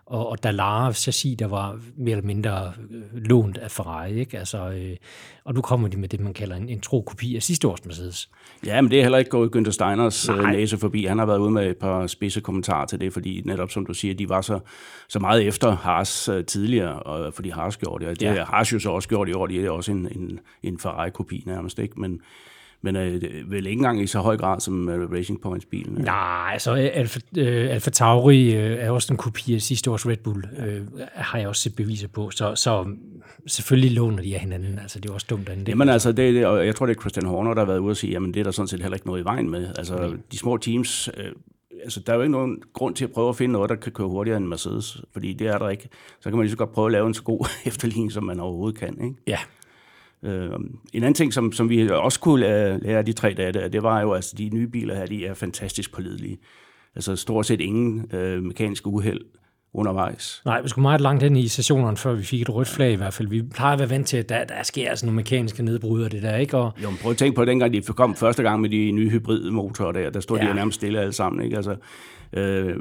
og, 0.08 0.28
og 0.28 0.42
Dallara 0.42 0.92
chassis, 0.92 1.36
der 1.38 1.46
var 1.46 1.78
mere 1.96 2.16
eller 2.16 2.26
mindre 2.26 2.72
øh, 2.90 3.22
lånt 3.22 3.58
af 3.58 3.70
Ferrari. 3.70 4.14
Ikke? 4.14 4.38
Altså, 4.38 4.70
øh, 4.70 4.96
og 5.44 5.54
nu 5.54 5.60
kommer 5.60 5.88
de 5.88 5.96
med 5.96 6.08
det, 6.08 6.20
man 6.20 6.34
kalder 6.34 6.56
en, 6.56 6.68
en 6.68 6.80
tro 6.80 7.00
kopi 7.00 7.36
af 7.36 7.42
sidste 7.42 7.68
års 7.68 7.84
Mercedes. 7.84 8.30
Ja, 8.66 8.80
men 8.80 8.90
det 8.90 8.98
er 8.98 9.02
heller 9.02 9.18
ikke 9.18 9.30
gået 9.30 9.56
Günther 9.56 9.70
Steiners 9.70 10.28
øh, 10.28 10.36
Nej. 10.36 10.52
næse 10.52 10.78
forbi. 10.78 11.04
Han 11.04 11.18
har 11.18 11.26
været 11.26 11.38
ude 11.38 11.50
med 11.50 11.70
et 11.70 11.76
par 11.76 12.06
spidse 12.06 12.40
kommentarer 12.40 12.86
til 12.86 13.00
det, 13.00 13.12
fordi 13.12 13.42
netop 13.44 13.70
som 13.70 13.86
du 13.86 13.94
siger, 13.94 14.14
de 14.14 14.28
var 14.28 14.40
så, 14.40 14.60
så 15.08 15.18
meget 15.18 15.46
efter 15.46 15.76
Haas 15.76 16.28
uh, 16.28 16.44
tidligere, 16.44 17.02
og, 17.02 17.34
fordi 17.34 17.48
Haas 17.50 17.76
gjorde 17.76 18.04
det. 18.04 18.10
Og 18.10 18.20
det 18.20 18.26
ja. 18.26 18.34
har 18.34 18.44
Haas 18.44 18.72
jo 18.72 18.78
så 18.78 18.90
også 18.90 19.08
gjort 19.08 19.28
i 19.28 19.32
år. 19.32 19.46
De 19.46 19.64
er 19.64 19.70
også 19.70 19.92
en, 19.92 20.08
en, 20.12 20.40
en 20.62 20.78
Ferrari-kopi 20.78 21.42
nærmest, 21.46 21.78
ikke? 21.78 22.00
Men, 22.00 22.20
men 22.82 22.96
øh, 22.96 23.50
vel 23.50 23.66
ikke 23.66 23.78
engang 23.78 24.02
i 24.02 24.06
så 24.06 24.20
høj 24.20 24.36
grad 24.36 24.60
som 24.60 24.88
øh, 24.88 25.12
Racing 25.12 25.40
Points 25.40 25.66
bilen. 25.66 25.94
Nej, 26.04 26.50
altså 26.52 26.72
Alfa, 26.72 27.20
øh, 27.38 27.70
Alfa 27.70 27.90
Tauri 27.90 28.54
øh, 28.54 28.78
er 28.78 28.90
også 28.90 29.12
en 29.12 29.16
kopi 29.16 29.54
af 29.54 29.62
sidste 29.62 29.90
års 29.90 30.06
Red 30.06 30.16
Bull, 30.16 30.44
øh, 30.58 30.82
har 31.14 31.38
jeg 31.38 31.48
også 31.48 31.62
set 31.62 31.76
beviser 31.76 32.08
på, 32.08 32.30
så, 32.30 32.54
så 32.54 32.86
selvfølgelig 33.46 33.92
låner 33.92 34.22
de 34.22 34.34
af 34.34 34.40
hinanden, 34.40 34.78
altså 34.78 35.00
det 35.00 35.10
er 35.10 35.14
også 35.14 35.26
dumt 35.30 35.48
andet. 35.48 35.68
Jamen 35.68 35.88
altså, 35.88 36.12
det, 36.12 36.34
det, 36.34 36.46
og 36.46 36.66
jeg 36.66 36.74
tror 36.74 36.86
det 36.86 36.96
er 36.96 37.00
Christian 37.00 37.26
Horner, 37.26 37.54
der 37.54 37.60
har 37.60 37.66
været 37.66 37.78
ude 37.78 37.90
og 37.90 37.96
sige, 37.96 38.12
jamen 38.12 38.34
det 38.34 38.40
er 38.40 38.44
der 38.44 38.50
sådan 38.50 38.68
set 38.68 38.80
heller 38.80 38.96
ikke 38.96 39.06
noget 39.06 39.20
i 39.20 39.24
vejen 39.24 39.50
med. 39.50 39.68
Altså 39.78 39.96
mm. 39.96 40.22
de 40.32 40.38
små 40.38 40.56
teams, 40.56 41.10
øh, 41.16 41.32
altså, 41.82 42.00
der 42.00 42.12
er 42.12 42.16
jo 42.16 42.22
ikke 42.22 42.32
nogen 42.32 42.62
grund 42.72 42.94
til 42.94 43.04
at 43.04 43.12
prøve 43.12 43.28
at 43.28 43.36
finde 43.36 43.52
noget, 43.52 43.70
der 43.70 43.76
kan 43.76 43.92
køre 43.92 44.08
hurtigere 44.08 44.36
end 44.36 44.46
Mercedes, 44.46 45.02
fordi 45.12 45.32
det 45.32 45.46
er 45.46 45.58
der 45.58 45.68
ikke. 45.68 45.88
Så 46.20 46.30
kan 46.30 46.36
man 46.36 46.44
lige 46.44 46.50
så 46.50 46.56
godt 46.56 46.72
prøve 46.72 46.86
at 46.86 46.92
lave 46.92 47.06
en 47.06 47.14
så 47.14 47.22
god 47.22 47.48
efterligning, 47.66 48.12
som 48.12 48.24
man 48.24 48.40
overhovedet 48.40 48.78
kan. 48.78 49.04
Ikke? 49.04 49.16
Ja, 49.26 49.38
Øh, 50.22 50.50
en 50.92 51.02
anden 51.02 51.14
ting, 51.14 51.32
som, 51.32 51.52
som 51.52 51.70
vi 51.70 51.90
også 51.90 52.20
kunne 52.20 52.40
lære 52.40 52.98
af 52.98 53.04
de 53.04 53.12
tre 53.12 53.34
dage, 53.34 53.52
det, 53.52 53.72
det 53.72 53.82
var 53.82 54.00
jo, 54.00 54.10
at 54.10 54.16
altså, 54.16 54.34
de 54.38 54.50
nye 54.52 54.68
biler 54.68 54.94
her, 54.94 55.06
de 55.06 55.26
er 55.26 55.34
fantastisk 55.34 55.94
pålidelige. 55.94 56.38
Altså 56.94 57.16
stort 57.16 57.46
set 57.46 57.60
ingen 57.60 58.14
øh, 58.14 58.42
mekaniske 58.42 58.86
uheld 58.86 59.20
undervejs. 59.72 60.42
Nej, 60.44 60.62
vi 60.62 60.68
skulle 60.68 60.82
meget 60.82 61.00
langt 61.00 61.22
ind 61.22 61.38
i 61.38 61.48
sessionerne, 61.48 61.96
før 61.96 62.14
vi 62.14 62.22
fik 62.22 62.42
et 62.42 62.54
rødt 62.54 62.68
flag 62.68 62.92
i 62.92 62.94
hvert 62.94 63.14
fald. 63.14 63.28
Vi 63.28 63.42
plejer 63.42 63.72
at 63.72 63.78
være 63.78 63.90
vant 63.90 64.06
til, 64.06 64.16
at 64.16 64.28
der, 64.28 64.44
der 64.44 64.62
sker 64.62 64.90
altså 64.90 65.06
nogle 65.06 65.16
mekaniske 65.16 65.62
nedbrud 65.62 66.02
af 66.02 66.10
det 66.10 66.22
der, 66.22 66.36
ikke? 66.36 66.56
Og... 66.56 66.72
Jo, 66.82 66.90
men 66.90 66.98
prøv 67.02 67.10
at 67.10 67.16
tænke 67.16 67.34
på, 67.34 67.42
at 67.42 67.48
dengang 67.48 67.72
de 67.72 67.82
kom 67.82 68.14
første 68.14 68.42
gang 68.42 68.60
med 68.60 68.70
de 68.70 68.90
nye 68.90 69.10
hybridmotorer 69.10 69.92
der, 69.92 70.10
der 70.10 70.20
stod 70.20 70.38
ja. 70.38 70.48
de 70.48 70.54
nærmest 70.54 70.74
stille 70.74 71.00
alle 71.00 71.12
sammen, 71.12 71.44
ikke? 71.44 71.56
Altså, 71.56 71.76
øh, 72.32 72.76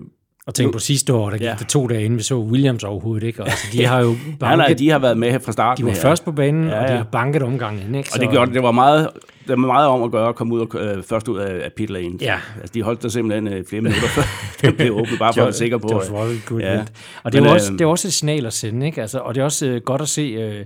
og 0.47 0.55
tænk 0.55 0.73
på 0.73 0.79
sidste 0.79 1.13
år, 1.13 1.29
der 1.29 1.37
gik 1.37 1.47
ja. 1.47 1.55
det 1.59 1.67
to 1.67 1.87
dage 1.87 2.03
inden 2.03 2.17
vi 2.17 2.23
så 2.23 2.35
Williams 2.35 2.83
overhovedet, 2.83 3.27
ikke? 3.27 3.41
Og 3.41 3.49
altså, 3.49 3.67
de 3.71 3.85
har 3.85 3.99
jo 3.99 4.15
banket, 4.39 4.39
nej, 4.41 4.55
nej, 4.55 4.73
de 4.73 4.89
har 4.89 4.99
været 4.99 5.17
med 5.17 5.31
her 5.31 5.39
fra 5.39 5.51
starten. 5.51 5.81
De 5.81 5.87
var 5.87 5.93
her. 5.93 6.01
først 6.01 6.25
på 6.25 6.31
banen, 6.31 6.67
ja, 6.67 6.75
ja. 6.75 6.81
og 6.81 6.87
de 6.87 6.93
har 6.93 7.03
banket 7.03 7.41
omgangen, 7.41 7.95
ikke? 7.95 8.09
Så... 8.09 8.15
Og 8.15 8.21
det 8.21 8.29
gjorde 8.29 8.53
det 8.53 8.63
var 8.63 8.71
meget, 8.71 9.09
det 9.39 9.49
var 9.49 9.55
meget 9.55 9.87
om 9.87 10.03
at 10.03 10.11
gøre 10.11 10.29
at 10.29 10.35
komme 10.35 10.55
ud 10.55 10.59
og, 10.59 10.85
øh, 10.85 11.03
først 11.03 11.27
ud 11.27 11.37
af, 11.37 11.65
af 11.65 11.73
pit 11.73 11.89
lane. 11.89 12.17
Ja. 12.21 12.39
Altså, 12.55 12.73
de 12.73 12.81
holdt 12.81 13.03
der 13.03 13.09
simpelthen 13.09 13.53
øh, 13.53 13.65
flere 13.65 13.81
minutter 13.81 14.07
før 14.07 14.21
det 14.61 14.77
blev 14.77 14.93
åbent, 14.93 15.19
bare 15.19 15.33
for 15.33 15.41
at 15.41 15.45
være 15.45 15.53
sikker 15.53 15.77
på. 15.77 15.87
Det 15.87 16.11
var 16.11 16.45
good 16.45 16.61
ja. 16.61 16.85
Og 17.23 17.31
det 17.31 17.37
er, 17.37 17.43
Men, 17.43 17.51
også, 17.51 17.73
øh, 17.73 17.79
det 17.79 17.85
er 17.85 17.89
også 17.89 18.07
et 18.07 18.13
signal 18.13 18.45
at 18.45 18.53
sende, 18.53 18.85
ikke? 18.85 19.01
Altså, 19.01 19.19
og 19.19 19.35
det 19.35 19.41
er 19.41 19.45
også 19.45 19.65
øh, 19.65 19.81
godt 19.81 20.01
at 20.01 20.09
se... 20.09 20.21
Øh, 20.21 20.65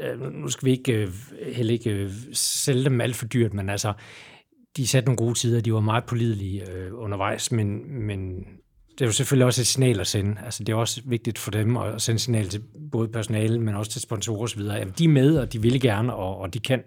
øh, 0.00 0.32
nu 0.32 0.48
skal 0.48 0.66
vi 0.66 0.70
ikke 0.70 0.92
øh, 0.92 1.08
heller 1.52 1.72
ikke 1.72 2.10
sælge 2.32 2.84
dem 2.84 3.00
alt 3.00 3.16
for 3.16 3.26
dyrt, 3.26 3.54
men 3.54 3.70
altså, 3.70 3.92
de 4.76 4.86
satte 4.86 5.06
nogle 5.06 5.16
gode 5.16 5.34
tider, 5.34 5.60
de 5.60 5.72
var 5.72 5.80
meget 5.80 6.04
pålidelige 6.04 6.62
øh, 6.70 6.90
undervejs, 6.94 7.52
men, 7.52 7.98
men 8.06 8.44
det 8.98 9.04
er 9.04 9.06
jo 9.06 9.12
selvfølgelig 9.12 9.46
også 9.46 9.60
et 9.60 9.66
signal 9.66 10.00
at 10.00 10.06
sende. 10.06 10.36
Altså, 10.44 10.64
det 10.64 10.72
er 10.72 10.76
også 10.76 11.00
vigtigt 11.04 11.38
for 11.38 11.50
dem 11.50 11.76
at 11.76 12.02
sende 12.02 12.18
signal 12.18 12.48
til 12.48 12.62
både 12.92 13.08
personale, 13.08 13.60
men 13.60 13.74
også 13.74 13.90
til 13.90 14.00
sponsorer 14.00 14.42
osv. 14.42 14.60
Jamen, 14.60 14.94
de 14.98 15.04
er 15.04 15.08
med, 15.08 15.38
og 15.38 15.52
de 15.52 15.62
vil 15.62 15.80
gerne, 15.80 16.14
og, 16.14 16.38
og 16.38 16.54
de 16.54 16.58
kan. 16.58 16.82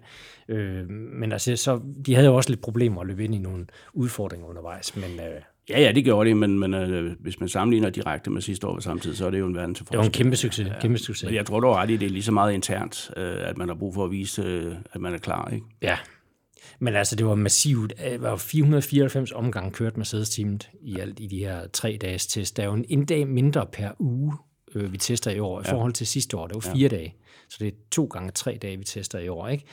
Øh, 0.48 0.90
men 0.90 1.32
altså, 1.32 1.56
så, 1.56 1.80
de 2.06 2.14
havde 2.14 2.26
jo 2.26 2.34
også 2.34 2.50
lidt 2.50 2.60
problemer 2.60 3.00
at 3.00 3.06
løbe 3.06 3.24
ind 3.24 3.34
i 3.34 3.38
nogle 3.38 3.66
udfordringer 3.92 4.46
undervejs. 4.46 4.96
Men, 4.96 5.10
øh, 5.20 5.42
Ja, 5.68 5.80
ja, 5.80 5.92
det 5.92 6.04
gjorde 6.04 6.30
de, 6.30 6.34
men, 6.34 6.58
men 6.58 6.74
øh, 6.74 7.16
hvis 7.20 7.40
man 7.40 7.48
sammenligner 7.48 7.90
direkte 7.90 8.30
med 8.30 8.42
sidste 8.42 8.66
år 8.66 8.80
samtidig, 8.80 9.16
så 9.16 9.26
er 9.26 9.30
det 9.30 9.38
jo 9.38 9.46
en 9.46 9.54
verden 9.54 9.74
til 9.74 9.86
forskel. 9.86 9.92
Det 9.92 9.98
var 9.98 10.04
en 10.04 10.12
kæmpe 10.12 10.36
succes. 10.36 10.66
Ja. 10.66 10.80
Kæmpe 10.80 10.98
succes. 10.98 11.32
Jeg 11.32 11.46
tror 11.46 11.60
dog 11.60 11.76
ret 11.76 11.90
i, 11.90 11.96
det 11.96 12.06
er 12.06 12.10
lige 12.10 12.22
så 12.22 12.32
meget 12.32 12.52
internt, 12.52 13.10
øh, 13.16 13.36
at 13.38 13.58
man 13.58 13.68
har 13.68 13.74
brug 13.74 13.94
for 13.94 14.04
at 14.04 14.10
vise, 14.10 14.42
øh, 14.42 14.74
at 14.92 15.00
man 15.00 15.14
er 15.14 15.18
klar. 15.18 15.50
Ikke? 15.52 15.66
Ja, 15.82 15.96
men 16.78 16.96
altså, 16.96 17.16
det 17.16 17.26
var 17.26 17.34
massivt. 17.34 17.92
Det 17.98 18.22
var 18.22 18.36
494 18.36 19.32
omgange 19.32 19.70
kørt 19.70 19.96
Mercedes-teamet 19.96 20.70
i 20.82 20.98
alt 20.98 21.20
i 21.20 21.26
de 21.26 21.38
her 21.38 21.66
tre 21.66 21.98
dages 22.00 22.26
test. 22.26 22.56
Der 22.56 22.62
er 22.62 22.66
jo 22.66 22.74
en, 22.74 22.84
en 22.88 23.04
dag 23.04 23.28
mindre 23.28 23.66
per 23.72 23.90
uge, 23.98 24.36
øh, 24.74 24.92
vi 24.92 24.98
tester 24.98 25.30
i 25.30 25.38
år, 25.38 25.60
i 25.60 25.64
ja. 25.66 25.72
forhold 25.72 25.92
til 25.92 26.06
sidste 26.06 26.36
år. 26.36 26.46
Det 26.46 26.54
var 26.54 26.60
fire 26.60 26.88
ja. 26.92 26.96
dage. 26.96 27.14
Så 27.48 27.56
det 27.60 27.68
er 27.68 27.72
to 27.90 28.04
gange 28.04 28.30
tre 28.30 28.58
dage, 28.62 28.78
vi 28.78 28.84
tester 28.84 29.18
i 29.18 29.28
år, 29.28 29.48
ikke? 29.48 29.64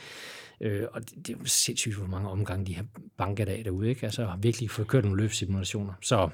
Øh, 0.60 0.86
og 0.92 1.00
det, 1.00 1.26
det 1.26 1.34
er 1.34 1.38
jo 1.38 1.44
sindssygt, 1.44 1.96
hvor 1.96 2.06
mange 2.06 2.28
omgange 2.28 2.66
de 2.66 2.74
har 2.74 2.86
banket 3.18 3.48
af 3.48 3.64
derude, 3.64 3.88
ikke? 3.88 4.04
Altså 4.04 4.24
har 4.24 4.36
virkelig 4.36 4.70
fået 4.70 4.88
kørt 4.88 5.04
nogle 5.04 5.22
løbsimulationer. 5.22 5.92
Så 6.02 6.28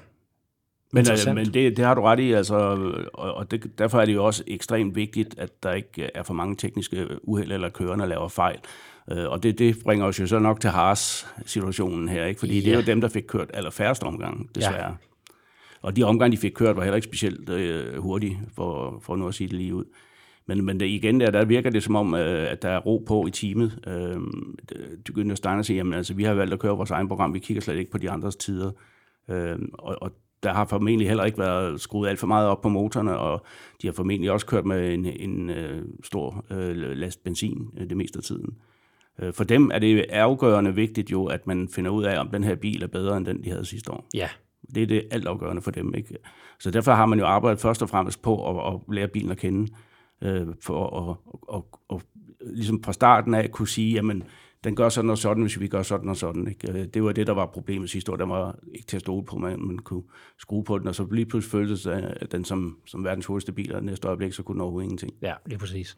Men, 0.93 1.05
øh, 1.27 1.35
men 1.35 1.45
det, 1.45 1.77
det 1.77 1.85
har 1.85 1.95
du 1.95 2.01
ret 2.01 2.19
i, 2.19 2.31
altså, 2.31 2.55
og, 3.13 3.33
og 3.33 3.51
det, 3.51 3.77
derfor 3.77 4.01
er 4.01 4.05
det 4.05 4.13
jo 4.13 4.25
også 4.25 4.43
ekstremt 4.47 4.95
vigtigt, 4.95 5.35
at 5.37 5.63
der 5.63 5.73
ikke 5.73 6.09
er 6.15 6.23
for 6.23 6.33
mange 6.33 6.55
tekniske 6.55 7.07
uheld 7.23 7.51
eller 7.51 7.69
kørende 7.69 8.07
laver 8.07 8.27
fejl. 8.27 8.57
Øh, 9.11 9.29
Og 9.29 9.43
det, 9.43 9.59
det 9.59 9.75
bringer 9.83 10.05
os 10.05 10.19
jo 10.19 10.27
så 10.27 10.39
nok 10.39 10.59
til 10.59 10.69
Haas-situationen 10.69 12.09
her, 12.09 12.25
ikke? 12.25 12.39
fordi 12.39 12.59
ja. 12.59 12.65
det 12.65 12.73
er 12.73 12.75
jo 12.75 12.83
dem, 12.85 13.01
der 13.01 13.07
fik 13.07 13.23
kørt 13.27 13.51
allerfærrest 13.53 14.03
omgange, 14.03 14.47
desværre. 14.55 14.87
Ja. 14.87 14.91
Og 15.81 15.95
de 15.95 16.03
omgange, 16.03 16.35
de 16.35 16.41
fik 16.41 16.51
kørt, 16.51 16.75
var 16.75 16.83
heller 16.83 16.95
ikke 16.95 17.07
specielt 17.07 17.49
øh, 17.49 17.97
hurtige, 17.97 18.39
for, 18.55 18.99
for 19.03 19.15
nu 19.15 19.27
at 19.27 19.33
sige 19.33 19.47
det 19.47 19.57
lige 19.57 19.75
ud. 19.75 19.85
Men, 20.45 20.65
men 20.65 20.79
det, 20.79 20.85
igen, 20.85 21.19
der, 21.19 21.31
der 21.31 21.45
virker 21.45 21.69
det 21.69 21.83
som 21.83 21.95
om, 21.95 22.15
øh, 22.15 22.51
at 22.51 22.61
der 22.61 22.69
er 22.69 22.79
ro 22.79 23.03
på 23.07 23.27
i 23.27 23.31
teamet. 23.31 23.79
Øh, 23.87 24.15
du 25.07 25.21
Günther 25.21 25.35
Steiner 25.35 25.61
siger, 25.61 25.77
jamen, 25.77 25.93
altså, 25.93 26.13
vi 26.13 26.23
har 26.23 26.33
valgt 26.33 26.53
at 26.53 26.59
køre 26.59 26.77
vores 26.77 26.91
egen 26.91 27.07
program, 27.07 27.33
vi 27.33 27.39
kigger 27.39 27.61
slet 27.61 27.77
ikke 27.77 27.91
på 27.91 27.97
de 27.97 28.09
andres 28.09 28.35
tider. 28.35 28.71
Øh, 29.29 29.59
og, 29.73 29.97
og 30.01 30.11
der 30.43 30.53
har 30.53 30.65
formentlig 30.65 31.07
heller 31.07 31.23
ikke 31.23 31.37
været 31.37 31.81
skruet 31.81 32.09
alt 32.09 32.19
for 32.19 32.27
meget 32.27 32.47
op 32.47 32.61
på 32.61 32.69
motorerne, 32.69 33.17
og 33.17 33.45
de 33.81 33.87
har 33.87 33.93
formentlig 33.93 34.31
også 34.31 34.45
kørt 34.45 34.65
med 34.65 34.93
en, 34.93 35.05
en 35.05 35.49
øh, 35.49 35.85
stor 36.03 36.45
øh, 36.51 36.75
last 36.75 37.23
benzin 37.23 37.69
øh, 37.77 37.89
det 37.89 37.97
meste 37.97 38.17
af 38.17 38.23
tiden. 38.23 38.57
Øh, 39.19 39.33
for 39.33 39.43
dem 39.43 39.71
er 39.73 39.79
det 39.79 40.05
afgørende 40.09 40.75
vigtigt 40.75 41.11
jo, 41.11 41.25
at 41.25 41.47
man 41.47 41.69
finder 41.69 41.91
ud 41.91 42.03
af, 42.03 42.19
om 42.19 42.29
den 42.29 42.43
her 42.43 42.55
bil 42.55 42.83
er 42.83 42.87
bedre 42.87 43.17
end 43.17 43.25
den, 43.25 43.43
de 43.43 43.49
havde 43.49 43.65
sidste 43.65 43.91
år. 43.91 44.05
ja, 44.13 44.29
Det 44.75 44.83
er 44.83 44.87
det 44.87 45.07
altafgørende 45.11 45.61
for 45.61 45.71
dem. 45.71 45.93
Ikke? 45.95 46.15
Så 46.59 46.71
derfor 46.71 46.91
har 46.91 47.05
man 47.05 47.19
jo 47.19 47.25
arbejdet 47.25 47.59
først 47.61 47.81
og 47.81 47.89
fremmest 47.89 48.21
på 48.21 48.49
at, 48.49 48.73
at 48.73 48.79
lære 48.95 49.07
bilen 49.07 49.31
at 49.31 49.37
kende, 49.37 49.71
øh, 50.21 50.47
for 50.61 50.85
at 50.85 50.93
og, 50.93 51.17
og, 51.47 51.67
og, 51.89 52.01
ligesom 52.45 52.83
fra 52.83 52.93
starten 52.93 53.33
af 53.33 53.51
kunne 53.51 53.67
sige, 53.67 53.93
jamen, 53.93 54.23
den 54.63 54.75
gør 54.75 54.89
sådan 54.89 55.09
og 55.09 55.17
sådan, 55.17 55.43
hvis 55.43 55.59
vi 55.59 55.67
gør 55.67 55.83
sådan 55.83 56.09
og 56.09 56.17
sådan. 56.17 56.47
Ikke? 56.47 56.71
Øh, 56.71 56.85
Det 56.85 57.03
var 57.03 57.11
det, 57.11 57.27
der 57.27 57.33
var 57.33 57.45
problemet 57.45 57.89
sidste 57.89 58.11
år. 58.11 58.15
Der 58.15 58.25
var 58.25 58.55
ikke 58.73 58.87
til 58.87 58.97
at 58.97 59.01
stole 59.01 59.25
på, 59.25 59.37
man, 59.37 59.59
man 59.61 59.79
kunne 59.79 60.03
skrue 60.39 60.63
på 60.63 60.77
den, 60.79 60.87
og 60.87 60.95
så 60.95 61.07
lige 61.11 61.25
pludselig 61.25 61.51
føltes 61.51 61.87
den 62.31 62.45
som, 62.45 62.77
som 62.85 63.03
verdens 63.03 63.25
hurtigste 63.25 63.51
bil, 63.51 63.75
og 63.75 63.83
næste 63.83 64.07
øjeblik, 64.07 64.33
så 64.33 64.43
kunne 64.43 64.53
den 64.53 64.61
overhovedet 64.61 64.85
ingenting. 64.85 65.13
ja, 65.21 65.33
lige 65.45 65.59
præcis. 65.59 65.97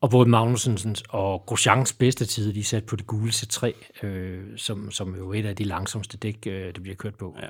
Og 0.00 0.10
både 0.10 0.28
Magnusens 0.28 1.04
og 1.08 1.42
Grosjeans 1.46 1.92
bedste 1.92 2.26
tid, 2.26 2.52
de 2.52 2.60
er 2.60 2.64
sat 2.64 2.86
på 2.86 2.96
det 2.96 3.06
gule 3.06 3.30
C3, 3.30 3.72
øh, 4.06 4.44
som, 4.56 4.90
som 4.90 5.16
jo 5.16 5.32
et 5.32 5.46
af 5.46 5.56
de 5.56 5.64
langsomste 5.64 6.16
dæk, 6.18 6.38
øh, 6.46 6.66
det 6.66 6.82
bliver 6.82 6.96
kørt 6.96 7.14
på. 7.14 7.36
Ja. 7.42 7.46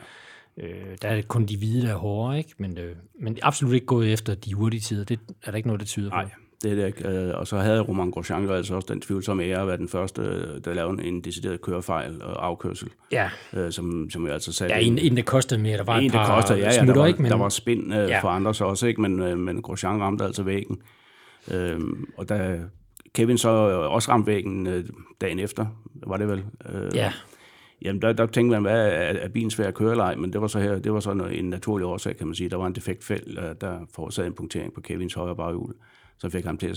Øh, 0.67 0.97
der 1.03 1.09
er 1.09 1.23
kun 1.23 1.47
de 1.47 1.57
hvide, 1.57 1.83
der 1.87 1.93
er 1.93 1.97
hårdere, 1.97 2.38
ikke? 2.38 2.55
Men, 2.59 2.79
øh, 2.79 2.97
men 3.21 3.38
absolut 3.43 3.75
ikke 3.75 3.87
gået 3.87 4.12
efter 4.12 4.35
de 4.35 4.55
hurtige 4.55 4.81
tider. 4.81 5.05
Det 5.05 5.21
er 5.43 5.50
der 5.50 5.57
ikke 5.57 5.69
noget, 5.69 5.81
der 5.81 5.87
tyder 5.87 6.11
på. 6.11 6.17
Nej, 6.17 6.31
det 6.62 6.70
er 6.70 6.75
det 6.75 6.86
ikke. 6.86 7.08
Øh, 7.08 7.34
Og 7.38 7.46
så 7.46 7.58
havde 7.58 7.80
Roman 7.80 8.10
Grosjean 8.10 8.50
altså 8.50 8.75
også 8.75 8.86
den 8.90 9.00
tvivlsomme 9.00 9.44
ære 9.44 9.60
at 9.60 9.66
være 9.66 9.76
den 9.76 9.88
første, 9.88 10.22
øh, 10.22 10.64
der 10.64 10.75
lavede 10.75 11.04
en 11.04 11.20
decideret 11.20 11.60
kørefejl 11.60 12.22
og 12.22 12.46
afkørsel, 12.46 12.88
Ja, 13.12 13.30
øh, 13.52 13.72
som, 13.72 14.10
som 14.10 14.26
jo 14.26 14.32
altså 14.32 14.52
satte 14.52 14.75
ja 14.75 14.80
en, 14.80 14.98
en, 14.98 15.16
der 15.16 15.22
kostede 15.22 15.60
mere. 15.60 15.76
Der 15.76 15.84
var 15.84 15.96
En, 15.98 16.06
et 16.06 16.12
par 16.12 16.34
koster, 16.34 16.54
ja, 16.56 16.60
ja, 16.60 16.66
der 16.66 16.72
smutter, 16.84 17.00
var, 17.00 17.06
ikke? 17.06 17.22
Men, 17.22 17.30
der 17.30 17.36
var 17.36 17.48
spind 17.48 17.84
øh, 17.92 17.98
Ja. 17.98 18.06
ja. 18.06 18.18
for 18.20 18.28
andre 18.28 18.54
så 18.54 18.64
også, 18.64 18.86
ikke? 18.86 19.00
Men, 19.00 19.20
øh, 19.22 19.38
men 19.38 19.62
Grosjean 19.62 20.00
ramte 20.00 20.25
altså 20.25 20.42
væggen. 20.42 20.78
Øhm, 21.52 22.04
og 22.16 22.28
da 22.28 22.60
Kevin 23.14 23.38
så 23.38 23.48
øh, 23.48 23.92
også 23.92 24.12
ramte 24.12 24.26
væggen 24.26 24.66
øh, 24.66 24.84
dagen 25.20 25.38
efter, 25.38 25.66
var 26.06 26.16
det 26.16 26.28
vel? 26.28 26.44
Øh, 26.72 26.94
ja, 26.94 27.12
Jamen, 27.82 28.02
der, 28.02 28.12
der 28.12 28.26
tænkte 28.26 28.54
man, 28.54 28.62
hvad 28.62 28.86
er, 28.86 28.90
er 28.92 29.28
bilen 29.28 29.50
svær 29.50 29.68
at 29.68 29.75
køre 29.75 29.90
eller? 29.90 30.16
Men 30.16 30.32
det 30.32 30.40
var 30.40 30.46
så 30.46 30.58
her, 30.58 30.78
det 30.78 30.92
var 30.92 31.00
så 31.00 31.10
en 31.10 31.44
naturlig 31.50 31.86
årsag, 31.86 32.16
kan 32.16 32.26
man 32.26 32.34
sige. 32.34 32.50
Der 32.50 32.56
var 32.56 32.66
en 32.66 32.75
defekt 32.75 33.04
fæld, 33.04 33.38
øh, 33.38 33.54
der 33.60 33.78
forårsagede 33.94 34.26
en 34.26 34.34
punktering 34.34 34.75
på 34.75 34.80
Kevins 34.80 35.14
højre 35.14 35.36
baghjul. 35.36 35.72
Så 36.18 36.30
fik 36.30 36.44
han 36.44 36.58
til 36.58 36.66
at, 36.66 36.75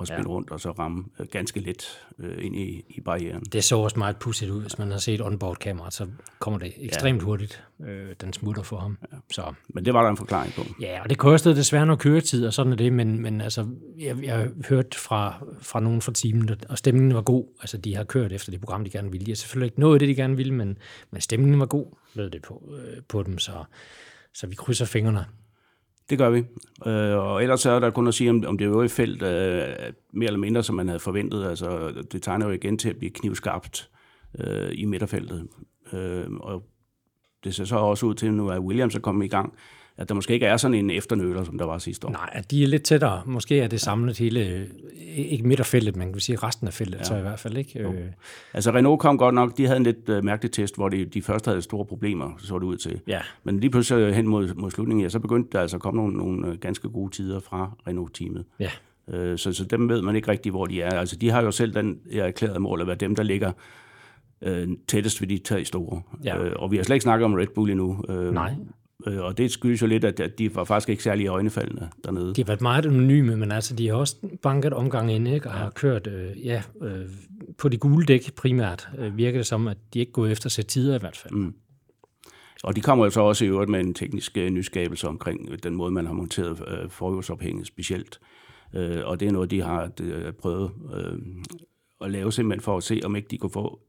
at 0.00 0.06
spille 0.08 0.22
ja. 0.22 0.28
rundt 0.28 0.50
og 0.50 0.60
så 0.60 0.70
ramme 0.70 1.04
øh, 1.20 1.26
ganske 1.26 1.60
let 1.60 1.98
øh, 2.18 2.44
ind 2.44 2.56
i, 2.56 2.84
i 2.88 3.00
barrieren. 3.00 3.42
det 3.42 3.64
så 3.64 3.76
også 3.78 3.98
meget 3.98 4.16
pudsigt 4.16 4.50
ud. 4.50 4.60
Hvis 4.62 4.78
man 4.78 4.90
har 4.90 4.98
set 4.98 5.20
onboard-kamera, 5.20 5.90
så 5.90 6.06
kommer 6.38 6.58
det 6.58 6.72
ekstremt 6.76 7.20
ja. 7.20 7.24
hurtigt, 7.24 7.64
øh, 7.86 8.08
den 8.20 8.32
smutter 8.32 8.62
for 8.62 8.76
ham. 8.76 8.98
Ja. 9.12 9.16
Så 9.32 9.54
Men 9.68 9.84
det 9.84 9.94
var 9.94 10.02
der 10.02 10.10
en 10.10 10.16
forklaring 10.16 10.52
på. 10.52 10.62
Ja, 10.80 11.02
og 11.02 11.10
det 11.10 11.18
kostede 11.18 11.56
desværre 11.56 11.86
noget 11.86 12.00
køretid, 12.00 12.46
og 12.46 12.52
sådan 12.52 12.72
er 12.72 12.76
det, 12.76 12.92
men, 12.92 13.22
men 13.22 13.40
altså, 13.40 13.66
jeg, 13.98 14.16
jeg 14.24 14.36
har 14.36 14.48
hørt 14.68 14.94
fra, 14.94 15.44
fra 15.60 15.80
nogen 15.80 16.00
fra 16.02 16.12
teamet, 16.12 16.64
og- 16.68 16.78
stemningen 16.78 17.14
var 17.14 17.22
god. 17.22 17.44
Altså, 17.60 17.76
de 17.76 17.96
har 17.96 18.04
kørt 18.04 18.32
efter 18.32 18.50
det 18.50 18.60
program, 18.60 18.84
de 18.84 18.90
gerne 18.90 19.10
ville. 19.10 19.26
De 19.26 19.30
har 19.30 19.36
selvfølgelig 19.36 19.66
ikke 19.66 19.80
nået 19.80 20.00
det, 20.00 20.08
de 20.08 20.14
gerne 20.14 20.36
ville, 20.36 20.54
men, 20.54 20.78
men 21.10 21.20
stemningen 21.20 21.60
var 21.60 21.66
god, 21.66 21.86
ved 22.14 22.30
det 22.30 22.42
på, 22.42 22.74
øh, 22.78 23.02
på 23.08 23.22
dem, 23.22 23.38
så, 23.38 23.64
så 24.34 24.46
vi 24.46 24.54
krydser 24.54 24.84
fingrene. 24.84 25.24
Det 26.10 26.18
gør 26.18 26.30
vi. 26.30 26.38
Øh, 26.86 27.18
og 27.18 27.42
ellers 27.42 27.66
er 27.66 27.78
der 27.78 27.90
kun 27.90 28.08
at 28.08 28.14
sige, 28.14 28.30
om, 28.30 28.44
om 28.46 28.58
det 28.58 28.64
øvrige 28.64 28.88
felt 28.88 29.22
øh, 29.22 29.68
mere 30.12 30.26
eller 30.26 30.38
mindre, 30.38 30.62
som 30.62 30.76
man 30.76 30.88
havde 30.88 31.00
forventet. 31.00 31.44
Altså, 31.44 31.92
det 32.12 32.22
tegner 32.22 32.46
jo 32.46 32.52
igen 32.52 32.78
til 32.78 32.90
at 32.90 32.96
blive 32.96 33.10
knivskarpt 33.10 33.90
øh, 34.38 34.70
i 34.72 34.84
midterfeltet. 34.84 35.48
Øh, 35.92 36.26
og 36.30 36.62
det 37.44 37.54
ser 37.54 37.64
så 37.64 37.76
også 37.76 38.06
ud 38.06 38.14
til, 38.14 38.32
nu 38.32 38.50
at 38.50 38.60
Williams 38.60 38.94
er 38.94 39.00
kommet 39.00 39.24
i 39.24 39.28
gang, 39.28 39.54
at 39.96 40.08
der 40.08 40.14
måske 40.14 40.34
ikke 40.34 40.46
er 40.46 40.56
sådan 40.56 40.74
en 40.74 40.90
efternøler, 40.90 41.44
som 41.44 41.58
der 41.58 41.64
var 41.64 41.78
sidste 41.78 42.06
år. 42.06 42.10
Nej, 42.10 42.30
at 42.32 42.50
de 42.50 42.62
er 42.62 42.66
lidt 42.66 42.82
tættere. 42.82 43.22
Måske 43.26 43.60
er 43.60 43.66
det 43.68 43.80
samlet 43.80 44.18
hele, 44.18 44.68
ikke 45.16 45.46
midterfeltet, 45.48 45.96
men 45.96 46.12
kan 46.12 46.20
sige 46.20 46.36
resten 46.36 46.66
af 46.66 46.72
feltet, 46.72 46.98
ja. 46.98 47.04
så 47.04 47.16
i 47.16 47.20
hvert 47.20 47.38
fald 47.38 47.56
ikke. 47.56 47.80
Øh, 47.80 47.94
Altså 48.54 48.70
Renault 48.70 49.00
kom 49.00 49.18
godt 49.18 49.34
nok, 49.34 49.56
de 49.58 49.66
havde 49.66 49.76
en 49.76 49.82
lidt 49.84 50.08
øh, 50.08 50.24
mærkelig 50.24 50.52
test, 50.52 50.76
hvor 50.76 50.88
de, 50.88 51.04
de 51.04 51.22
først 51.22 51.46
havde 51.46 51.62
store 51.62 51.84
problemer, 51.84 52.30
så 52.38 52.58
det 52.58 52.64
ud 52.64 52.76
til. 52.76 53.00
ja, 53.06 53.20
Men 53.44 53.60
lige 53.60 53.70
pludselig 53.70 54.00
øh, 54.02 54.12
hen 54.14 54.28
mod, 54.28 54.54
mod 54.54 54.70
slutningen, 54.70 55.02
ja, 55.02 55.08
så 55.08 55.18
begyndte 55.18 55.50
der 55.52 55.60
altså 55.60 55.76
at 55.76 55.80
komme 55.82 56.00
nogle, 56.02 56.16
nogle 56.16 56.56
ganske 56.56 56.88
gode 56.88 57.10
tider 57.12 57.40
fra 57.40 57.70
Renault-teamet. 57.86 58.44
ja, 58.60 58.70
Øh, 59.08 59.38
så, 59.38 59.52
så 59.52 59.64
dem 59.64 59.88
ved 59.88 60.02
man 60.02 60.16
ikke 60.16 60.28
rigtig, 60.28 60.50
hvor 60.50 60.66
de 60.66 60.82
er. 60.82 60.90
Altså, 60.90 61.16
de 61.16 61.30
har 61.30 61.42
jo 61.42 61.50
selv 61.50 61.74
den 61.74 61.98
erklærede 62.12 62.60
mål 62.60 62.80
at 62.80 62.86
være 62.86 62.96
dem, 62.96 63.16
der 63.16 63.22
ligger 63.22 63.52
øh, 64.42 64.68
tættest 64.88 65.20
ved 65.20 65.28
de 65.28 65.38
tre 65.38 65.64
store. 65.64 66.02
Ja. 66.24 66.38
Øh, 66.38 66.52
og 66.56 66.70
vi 66.70 66.76
har 66.76 66.84
slet 66.84 66.94
ikke 66.96 67.02
snakket 67.02 67.24
om 67.24 67.34
Red 67.34 67.46
Bull 67.54 67.70
endnu. 67.70 68.04
Øh, 68.08 68.34
nej. 68.34 68.54
Øh, 69.06 69.20
og 69.20 69.38
det 69.38 69.50
skyldes 69.50 69.82
jo 69.82 69.86
lidt, 69.86 70.04
at 70.04 70.38
de 70.38 70.54
var 70.54 70.64
faktisk 70.64 70.88
ikke 70.88 71.02
særlig 71.02 71.26
øjnefaldende 71.26 71.88
dernede. 72.04 72.34
De 72.34 72.42
har 72.42 72.46
været 72.46 72.60
meget 72.60 72.86
anonyme, 72.86 73.36
men 73.36 73.52
altså, 73.52 73.76
de 73.76 73.88
har 73.88 73.94
også 73.94 74.16
banket 74.42 74.72
omgang 74.72 75.12
ind, 75.12 75.28
ikke? 75.28 75.48
og 75.48 75.54
har 75.54 75.70
kørt 75.70 76.06
øh, 76.06 76.46
ja, 76.46 76.62
øh, 76.82 77.06
på 77.58 77.68
de 77.68 77.76
gule 77.76 78.06
dæk 78.06 78.34
primært. 78.34 78.88
Øh, 78.98 79.16
virker 79.16 79.38
det 79.38 79.46
som, 79.46 79.68
at 79.68 79.76
de 79.94 79.98
ikke 79.98 80.12
gået 80.12 80.32
efter 80.32 80.46
at 80.46 80.52
sætte 80.52 80.70
tider 80.70 80.96
i 80.96 80.98
hvert 80.98 81.16
fald. 81.16 81.34
Mm. 81.34 81.54
Og 82.62 82.76
de 82.76 82.80
kommer 82.80 83.04
jo 83.04 83.10
så 83.10 83.20
også 83.20 83.44
i 83.44 83.48
øvrigt 83.48 83.70
med 83.70 83.80
en 83.80 83.94
teknisk 83.94 84.36
øh, 84.36 84.50
nyskabelse 84.50 85.08
omkring 85.08 85.48
øh, 85.50 85.58
den 85.62 85.74
måde, 85.74 85.90
man 85.90 86.06
har 86.06 86.12
monteret 86.12 86.62
øh, 86.68 86.90
forhjulsophænget 86.90 87.66
specielt. 87.66 88.20
Øh, 88.74 89.00
og 89.04 89.20
det 89.20 89.28
er 89.28 89.32
noget, 89.32 89.50
de 89.50 89.62
har 89.62 89.90
øh, 90.00 90.32
prøvet 90.32 90.70
øh, 90.94 91.18
at 92.00 92.10
lave 92.10 92.32
simpelthen 92.32 92.60
for 92.60 92.76
at 92.76 92.82
se, 92.82 93.00
om 93.04 93.16
ikke 93.16 93.28
de 93.30 93.38
kunne 93.38 93.50
få 93.50 93.80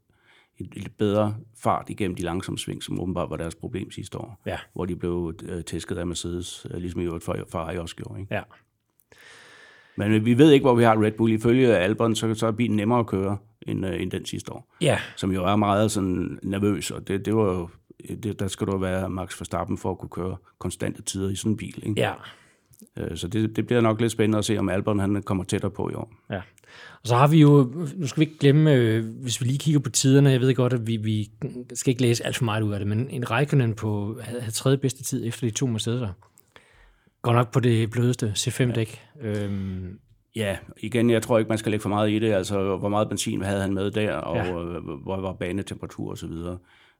et 0.59 0.75
lidt 0.75 0.97
bedre 0.97 1.35
fart 1.57 1.89
igennem 1.89 2.15
de 2.15 2.23
langsomme 2.23 2.57
sving, 2.57 2.83
som 2.83 2.99
åbenbart 2.99 3.29
var 3.29 3.37
deres 3.37 3.55
problem 3.55 3.91
sidste 3.91 4.17
år. 4.17 4.41
Ja. 4.45 4.57
Hvor 4.73 4.85
de 4.85 4.95
blev 4.95 5.33
øh, 5.43 5.63
tæsket 5.63 5.97
af 5.97 6.07
Mercedes, 6.07 6.67
øh, 6.71 6.77
ligesom 6.77 7.01
i 7.01 7.03
øvrigt 7.03 7.23
Ferrari 7.25 7.77
også 7.77 7.95
gjorde. 7.95 8.19
Ikke? 8.19 8.35
Ja. 8.35 8.41
Men 9.95 10.11
øh, 10.11 10.25
vi 10.25 10.37
ved 10.37 10.51
ikke, 10.51 10.63
hvor 10.63 10.75
vi 10.75 10.83
har 10.83 11.03
Red 11.03 11.11
Bull. 11.11 11.33
Ifølge 11.33 11.77
Albon, 11.77 12.15
så, 12.15 12.33
så 12.33 12.47
er 12.47 12.51
bilen 12.51 12.75
nemmere 12.75 12.99
at 12.99 13.07
køre 13.07 13.37
end, 13.61 13.85
øh, 13.85 14.01
end 14.01 14.11
den 14.11 14.25
sidste 14.25 14.53
år. 14.53 14.75
ja, 14.81 14.99
Som 15.15 15.31
jo 15.31 15.45
er 15.45 15.55
meget 15.55 15.91
sådan 15.91 16.39
nervøs, 16.43 16.91
og 16.91 17.07
det, 17.07 17.25
det 17.25 17.35
var 17.35 17.43
jo, 17.43 17.69
det, 18.23 18.39
der 18.39 18.47
skal 18.47 18.67
du 18.67 18.77
være 18.77 19.09
Max 19.09 19.39
Verstappen 19.39 19.77
for 19.77 19.91
at 19.91 19.97
kunne 19.97 20.09
køre 20.09 20.37
konstante 20.59 21.01
tider 21.01 21.29
i 21.29 21.35
sådan 21.35 21.51
en 21.51 21.57
bil. 21.57 21.83
Ikke? 21.87 22.01
ja. 22.01 22.13
Øh, 22.97 23.17
Så 23.17 23.27
det, 23.27 23.55
det 23.55 23.65
bliver 23.67 23.81
nok 23.81 24.01
lidt 24.01 24.11
spændende 24.11 24.37
at 24.37 24.45
se, 24.45 24.57
om 24.57 24.69
Albon 24.69 24.99
han 24.99 25.23
kommer 25.23 25.43
tættere 25.43 25.71
på 25.71 25.89
i 25.89 25.93
år. 25.93 26.13
Ja. 26.29 26.41
Og 27.01 27.07
så 27.07 27.15
har 27.15 27.27
vi 27.27 27.41
jo, 27.41 27.71
nu 27.95 28.07
skal 28.07 28.19
vi 28.19 28.25
ikke 28.25 28.39
glemme, 28.39 28.73
øh, 28.73 29.05
hvis 29.21 29.41
vi 29.41 29.45
lige 29.45 29.57
kigger 29.59 29.79
på 29.79 29.89
tiderne, 29.89 30.29
jeg 30.29 30.41
ved 30.41 30.55
godt, 30.55 30.73
at 30.73 30.87
vi, 30.87 30.97
vi 30.97 31.29
skal 31.73 31.91
ikke 31.91 32.01
læse 32.01 32.25
alt 32.25 32.37
for 32.37 32.45
meget 32.45 32.61
ud 32.61 32.73
af 32.73 32.79
det, 32.79 32.87
men 32.87 33.09
en 33.09 33.31
Raikkonen 33.31 33.73
på, 33.73 34.19
havde, 34.21 34.39
havde 34.41 34.53
tredje 34.53 34.77
bedste 34.77 35.03
tid 35.03 35.27
efter 35.27 35.47
de 35.47 35.51
to 35.53 35.67
Mercedes'er. 35.67 36.07
Går 37.21 37.33
nok 37.33 37.53
på 37.53 37.59
det 37.59 37.91
blødeste 37.91 38.33
C5-dæk. 38.37 39.01
Ja. 39.23 39.43
Øhm, 39.43 39.99
Ja, 40.35 40.57
igen, 40.77 41.09
jeg 41.09 41.21
tror 41.21 41.39
ikke, 41.39 41.49
man 41.49 41.57
skal 41.57 41.69
lægge 41.71 41.81
for 41.81 41.89
meget 41.89 42.11
i 42.11 42.19
det. 42.19 42.31
Altså, 42.33 42.77
hvor 42.77 42.89
meget 42.89 43.09
benzin 43.09 43.41
havde 43.41 43.61
han 43.61 43.73
med 43.73 43.91
der, 43.91 44.13
og 44.13 44.35
Ja. 44.37 44.45
ja. 44.45 44.51
hvor 45.03 45.21
var 45.21 45.33
banetemperatur 45.33 46.09
og 46.11 46.17
så 46.17 46.27
videre. 46.27 46.57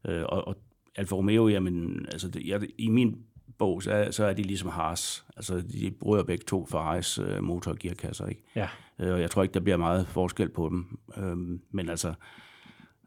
Øh, 0.08 0.22
Og, 0.24 0.48
og 0.48 0.56
Alfa 0.96 1.16
Romeo, 1.16 1.48
jamen, 1.48 2.06
altså, 2.12 2.28
det, 2.28 2.42
jeg, 2.48 2.62
i 2.78 2.90
min 2.90 3.16
bog, 3.58 3.84
så 3.84 3.92
er, 3.92 4.12
så 4.12 4.26
er 4.26 4.34
de 4.34 4.42
ligesom 4.44 4.70
Haas. 4.70 5.26
Altså, 5.38 5.62
de 5.62 5.92
bruger 6.00 6.24
begge 6.24 6.44
to 6.48 6.66
Ferraris 6.66 7.20
øh, 7.20 7.44
motor- 7.44 7.72
og 7.72 7.78
gearkasser, 7.78 8.26
ikke? 8.28 8.44
ja. 8.56 8.68
Øh, 9.00 9.14
Og 9.14 9.22
jeg 9.22 9.32
tror 9.32 9.44
ikke, 9.44 9.54
der 9.54 9.60
bliver 9.60 9.78
meget 9.78 10.08
forskel 10.08 10.50
på 10.50 10.70
dem. 10.70 10.98
Øhm, 11.18 11.62
Men 11.72 11.90
altså, 11.90 12.14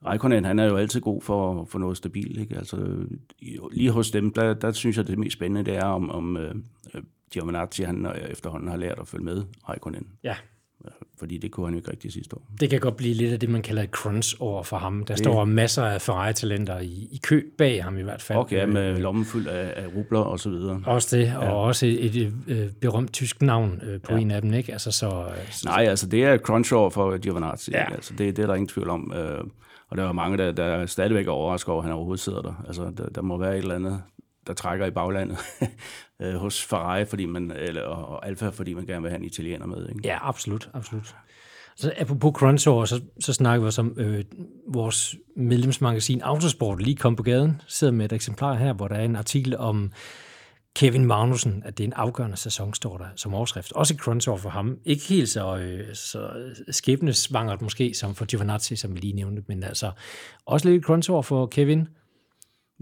Raikkonen, 0.06 0.44
han 0.44 0.58
er 0.58 0.64
jo 0.64 0.76
altid 0.76 1.00
god 1.00 1.22
for, 1.22 1.64
for 1.64 1.78
noget 1.78 1.96
stabilt. 1.96 2.40
Ikke? 2.40 2.56
Altså, 2.56 3.06
lige 3.72 3.90
hos 3.90 4.10
dem, 4.10 4.32
der, 4.32 4.54
der 4.54 4.72
synes 4.72 4.96
jeg, 4.96 5.06
det 5.06 5.18
mest 5.18 5.32
spændende, 5.32 5.70
det 5.70 5.76
er, 5.76 5.84
om, 5.84 6.10
om 6.10 6.36
øh, 6.36 6.54
øh, 6.94 7.02
Giovinazzi, 7.30 7.82
han 7.82 8.06
øh, 8.06 8.14
efterhånden 8.16 8.68
har 8.68 8.76
lært 8.76 8.98
at 8.98 9.08
følge 9.08 9.24
med 9.24 9.44
Raikkonen. 9.68 10.06
Ja. 10.24 10.36
Fordi 11.18 11.38
det 11.38 11.50
kunne 11.50 11.66
han 11.66 11.74
jo 11.74 11.78
ikke 11.78 11.90
rigtig 11.90 12.12
sidste 12.12 12.36
år. 12.36 12.42
Det 12.60 12.70
kan 12.70 12.80
godt 12.80 12.96
blive 12.96 13.14
lidt 13.14 13.32
af 13.32 13.40
det, 13.40 13.48
man 13.48 13.62
kalder 13.62 13.82
et 13.82 13.90
crunch 13.90 14.36
over 14.40 14.62
for 14.62 14.76
ham. 14.76 15.04
Der 15.04 15.14
det... 15.14 15.18
står 15.18 15.44
masser 15.44 15.84
af 15.84 16.02
Ferrari-talenter 16.02 16.78
i, 16.78 17.08
i 17.12 17.20
kø 17.22 17.44
bag 17.58 17.84
ham 17.84 17.98
i 17.98 18.02
hvert 18.02 18.22
fald. 18.22 18.38
Okay, 18.38 18.56
ja, 18.56 18.66
med 18.66 18.96
lommen 18.98 19.24
fuld 19.24 19.46
af, 19.46 19.72
af 19.76 19.86
rubler 19.96 20.20
og 20.20 20.40
så 20.40 20.50
videre. 20.50 20.82
Også 20.86 21.16
det, 21.16 21.26
ja. 21.26 21.38
og 21.38 21.62
også 21.62 21.86
et, 21.86 22.16
et, 22.16 22.32
et 22.48 22.74
berømt 22.80 23.12
tysk 23.12 23.42
navn 23.42 23.80
øh, 23.82 24.00
på 24.00 24.12
ja. 24.12 24.18
en 24.18 24.30
af 24.30 24.42
dem, 24.42 24.54
ikke? 24.54 24.72
Altså, 24.72 24.90
så, 24.90 25.26
så, 25.50 25.68
Nej, 25.68 25.84
altså 25.84 26.08
det 26.08 26.24
er 26.24 26.38
crunch 26.38 26.74
over 26.74 26.90
for 26.90 27.18
Giovinazzi. 27.18 27.70
Ja. 27.70 27.92
Altså, 27.92 28.14
det, 28.18 28.36
det 28.36 28.42
er 28.42 28.46
der 28.46 28.54
ingen 28.54 28.68
tvivl 28.68 28.90
om. 28.90 29.12
Øh, 29.16 29.44
og 29.88 29.96
der 29.96 30.08
er 30.08 30.12
mange, 30.12 30.38
der, 30.38 30.52
der 30.52 30.86
stadigvæk 30.86 31.26
er 31.26 31.30
overrasket 31.30 31.68
over, 31.68 31.82
at 31.82 31.84
han 31.84 31.94
overhovedet 31.94 32.20
sidder 32.20 32.42
der. 32.42 32.64
Altså, 32.66 32.92
der, 32.96 33.08
der 33.08 33.22
må 33.22 33.38
være 33.38 33.52
et 33.52 33.62
eller 33.62 33.74
andet, 33.74 34.02
der 34.46 34.54
trækker 34.54 34.86
i 34.86 34.90
baglandet 34.90 35.38
øh, 36.22 36.34
hos 36.34 36.64
Ferrari, 36.64 37.04
fordi 37.04 37.26
man, 37.26 37.50
eller, 37.50 37.82
og 37.82 38.26
Alfa, 38.26 38.48
fordi 38.48 38.74
man 38.74 38.86
gerne 38.86 39.02
vil 39.02 39.10
have 39.10 39.18
en 39.18 39.24
italiener 39.24 39.66
med. 39.66 39.88
Ikke? 39.88 40.00
Ja, 40.04 40.28
absolut, 40.28 40.70
absolut. 40.74 41.14
Så 41.76 41.92
apropos 41.98 42.32
crunchover, 42.34 42.84
så, 42.84 43.00
så 43.20 43.32
snakker 43.32 43.60
vi 43.60 43.66
også 43.66 43.80
om 43.80 43.94
øh, 43.96 44.24
vores 44.68 45.14
medlemsmagasin 45.36 46.20
Autosport, 46.20 46.82
lige 46.82 46.96
kom 46.96 47.16
på 47.16 47.22
gaden, 47.22 47.60
sidder 47.66 47.92
med 47.92 48.04
et 48.04 48.12
eksemplar 48.12 48.54
her, 48.54 48.72
hvor 48.72 48.88
der 48.88 48.96
er 48.96 49.04
en 49.04 49.16
artikel 49.16 49.56
om 49.56 49.92
Kevin 50.76 51.04
Magnussen, 51.04 51.62
at 51.66 51.78
det 51.78 51.84
er 51.84 51.88
en 51.88 51.92
afgørende 51.92 52.36
sæson, 52.36 52.74
står 52.74 52.98
der 52.98 53.06
som 53.16 53.34
overskrift. 53.34 53.72
Også 53.72 53.94
et 53.94 54.00
crunchover 54.00 54.38
for 54.38 54.48
ham. 54.48 54.78
Ikke 54.84 55.04
helt 55.08 55.28
så, 55.28 55.56
øh, 55.56 55.94
så 55.94 56.30
skæbnesvangert 56.70 57.62
måske 57.62 57.94
som 57.94 58.14
for 58.14 58.24
Giovinazzi, 58.24 58.76
som 58.76 58.94
vi 58.94 59.00
lige 59.00 59.12
nævnte, 59.12 59.42
men 59.46 59.62
altså 59.62 59.90
også 60.46 60.68
lidt 60.68 60.84
crunchover 60.84 61.22
for 61.22 61.46
Kevin. 61.46 61.88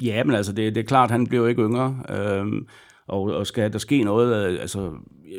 Ja, 0.03 0.25
men 0.25 0.37
altså 0.37 0.53
det, 0.53 0.75
det 0.75 0.81
er 0.81 0.87
klart, 0.87 1.11
han 1.11 1.27
bliver 1.27 1.49
ikke 1.49 1.63
yngre. 1.63 2.03
Øhm, 2.09 2.67
og, 3.07 3.23
og 3.23 3.47
skal 3.47 3.73
der 3.73 3.79
ske 3.79 4.05
noget 4.05 4.53
øh, 4.53 4.61
altså, 4.61 4.93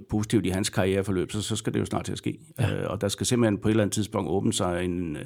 positivt 0.10 0.46
i 0.46 0.50
hans 0.50 0.70
karriereforløb, 0.70 1.32
så, 1.32 1.42
så 1.42 1.56
skal 1.56 1.74
det 1.74 1.80
jo 1.80 1.86
snart 1.86 2.06
til 2.06 2.12
at 2.12 2.18
ske. 2.18 2.38
Ja. 2.60 2.84
Øh, 2.84 2.90
og 2.90 3.02
der 3.02 3.08
skal 3.08 3.26
simpelthen 3.26 3.58
på 3.58 3.68
et 3.68 3.72
eller 3.72 3.84
andet 3.84 3.94
tidspunkt 3.94 4.30
åbne 4.30 4.54
sig 4.54 4.86
en, 4.86 5.16
øh, 5.16 5.26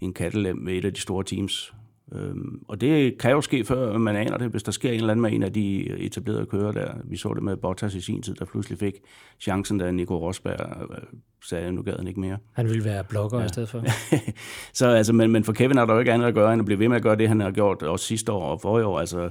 en 0.00 0.12
kattelem 0.12 0.56
med 0.56 0.72
et 0.74 0.84
af 0.84 0.94
de 0.94 1.00
store 1.00 1.24
teams. 1.24 1.74
Øhm, 2.12 2.60
og 2.68 2.80
det 2.80 3.18
kan 3.18 3.30
jo 3.30 3.40
ske, 3.40 3.64
før 3.64 3.98
man 3.98 4.16
aner 4.16 4.38
det, 4.38 4.48
hvis 4.48 4.62
der 4.62 4.72
sker 4.72 4.90
en 4.90 4.96
eller 4.96 5.10
anden 5.10 5.22
med 5.22 5.32
en 5.32 5.42
af 5.42 5.52
de 5.52 5.90
etablerede 5.98 6.46
kører 6.46 6.72
der. 6.72 6.94
Vi 7.04 7.16
så 7.16 7.34
det 7.34 7.42
med 7.42 7.56
Bottas 7.56 7.94
i 7.94 8.00
sin 8.00 8.22
tid, 8.22 8.34
der 8.34 8.44
pludselig 8.44 8.78
fik 8.78 8.94
chancen, 9.40 9.78
da 9.78 9.90
Nico 9.90 10.18
Rosberg 10.18 10.90
øh, 10.90 10.98
sagde, 11.44 11.72
nu 11.72 11.82
gad 11.82 11.92
han 11.96 12.06
ikke 12.06 12.20
mere. 12.20 12.38
Han 12.52 12.66
ville 12.66 12.84
være 12.84 13.04
blogger 13.04 13.38
ja. 13.38 13.44
i 13.44 13.48
stedet 13.48 13.68
for. 13.68 13.84
så 14.78 14.86
altså, 14.86 15.12
men, 15.12 15.32
men 15.32 15.44
for 15.44 15.52
Kevin 15.52 15.78
er 15.78 15.84
der 15.84 15.92
jo 15.94 15.98
ikke 15.98 16.12
andet 16.12 16.26
at 16.26 16.34
gøre, 16.34 16.52
end 16.52 16.60
at 16.60 16.66
blive 16.66 16.78
ved 16.78 16.88
med 16.88 16.96
at 16.96 17.02
gøre 17.02 17.16
det, 17.16 17.28
han 17.28 17.40
har 17.40 17.50
gjort 17.50 17.82
også 17.82 18.04
sidste 18.04 18.32
år 18.32 18.50
og 18.52 18.60
forrige 18.60 18.86
år. 18.86 19.00
Altså 19.00 19.30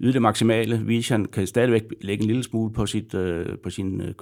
yde 0.00 0.12
det 0.12 0.22
maksimale. 0.22 0.78
Vision 0.78 1.24
kan 1.24 1.46
stadigvæk 1.46 1.82
lægge 2.00 2.22
en 2.22 2.28
lille 2.28 2.42
smule 2.42 2.72
på, 2.72 2.86
sit, 2.86 3.14
øh, 3.14 3.58
på 3.58 3.70
sin 3.70 4.00
øh, 4.00 4.14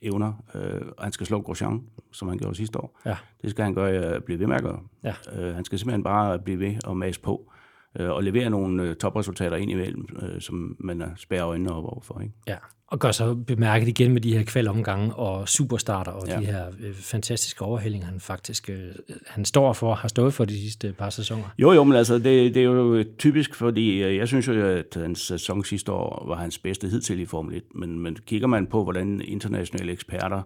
køreevner, 0.00 0.32
øh, 0.54 0.80
og 0.96 1.04
han 1.04 1.12
skal 1.12 1.26
slå 1.26 1.40
Grosjean, 1.40 1.82
som 2.12 2.28
han 2.28 2.38
gjorde 2.38 2.54
sidste 2.54 2.78
år. 2.78 3.00
Ja. 3.06 3.16
Det 3.42 3.50
skal 3.50 3.64
han 3.64 3.74
gøre, 3.74 4.14
øh, 4.14 4.20
blive 4.20 4.38
ved 4.38 4.46
med 4.46 4.56
at 4.56 4.62
gøre. 4.62 4.80
Ja. 5.04 5.14
Øh, 5.32 5.54
han 5.54 5.64
skal 5.64 5.78
simpelthen 5.78 6.02
bare 6.02 6.38
blive 6.38 6.58
ved 6.58 6.74
og 6.84 6.96
mase 6.96 7.20
på, 7.20 7.49
øh, 7.98 8.10
og 8.10 8.24
levere 8.24 8.50
nogle 8.50 8.82
øh, 8.82 8.96
topresultater 8.96 9.56
ind 9.56 9.70
imellem, 9.70 10.08
øh, 10.22 10.40
som 10.40 10.76
man 10.78 11.02
spærer 11.16 11.46
øjnene 11.46 11.72
op 11.72 11.84
overfor. 11.84 12.20
Ikke? 12.20 12.34
Ja, 12.46 12.56
og 12.90 12.98
gør 12.98 13.12
så 13.12 13.34
bemærket 13.34 13.88
igen 13.88 14.12
med 14.12 14.20
de 14.20 14.38
her 14.38 14.44
kvalomgange 14.44 15.14
og 15.14 15.48
superstarter 15.48 16.12
og 16.12 16.28
ja. 16.28 16.40
de 16.40 16.44
her 16.44 16.66
øh, 16.80 16.94
fantastiske 16.94 17.62
overhældinger, 17.62 18.06
han 18.06 18.20
faktisk 18.20 18.70
øh, 18.70 18.78
han 19.26 19.44
står 19.44 19.72
for, 19.72 19.94
har 19.94 20.08
stået 20.08 20.34
for 20.34 20.44
de 20.44 20.60
sidste 20.60 20.92
par 20.92 21.10
sæsoner. 21.10 21.54
Jo, 21.58 21.72
jo, 21.72 21.84
men 21.84 21.96
altså, 21.96 22.14
det, 22.14 22.54
det 22.54 22.56
er 22.56 22.62
jo 22.62 23.04
typisk, 23.18 23.54
fordi 23.54 24.02
øh, 24.02 24.16
jeg 24.16 24.28
synes 24.28 24.48
jo, 24.48 24.66
at 24.66 24.96
hans 24.96 25.20
sæson 25.20 25.64
sidste 25.64 25.92
år 25.92 26.24
var 26.28 26.36
hans 26.36 26.58
bedste 26.58 26.88
hidtil 26.88 27.20
i 27.20 27.26
Formel 27.26 27.56
1, 27.56 27.62
men, 27.74 27.98
men 27.98 28.16
kigger 28.26 28.46
man 28.46 28.66
på, 28.66 28.82
hvordan 28.82 29.20
internationale 29.24 29.92
eksperter 29.92 30.42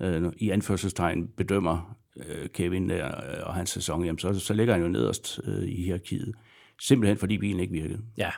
øh, 0.00 0.22
i 0.36 0.50
anførselstegn 0.50 1.28
bedømmer 1.36 1.96
øh, 2.16 2.48
Kevin 2.48 2.88
der, 2.88 3.06
øh, 3.06 3.46
og 3.46 3.54
hans 3.54 3.70
sæson, 3.70 4.04
jamen, 4.04 4.18
så, 4.18 4.38
så 4.38 4.54
ligger 4.54 4.74
han 4.74 4.82
jo 4.82 4.88
nederst 4.88 5.40
øh, 5.44 5.62
i 5.68 5.82
hierarkiet. 5.82 6.34
Simpelthen 6.82 7.18
fordi 7.18 7.38
bilen 7.38 7.60
ikke 7.60 7.72
virkede. 7.72 7.98
Ja, 8.16 8.30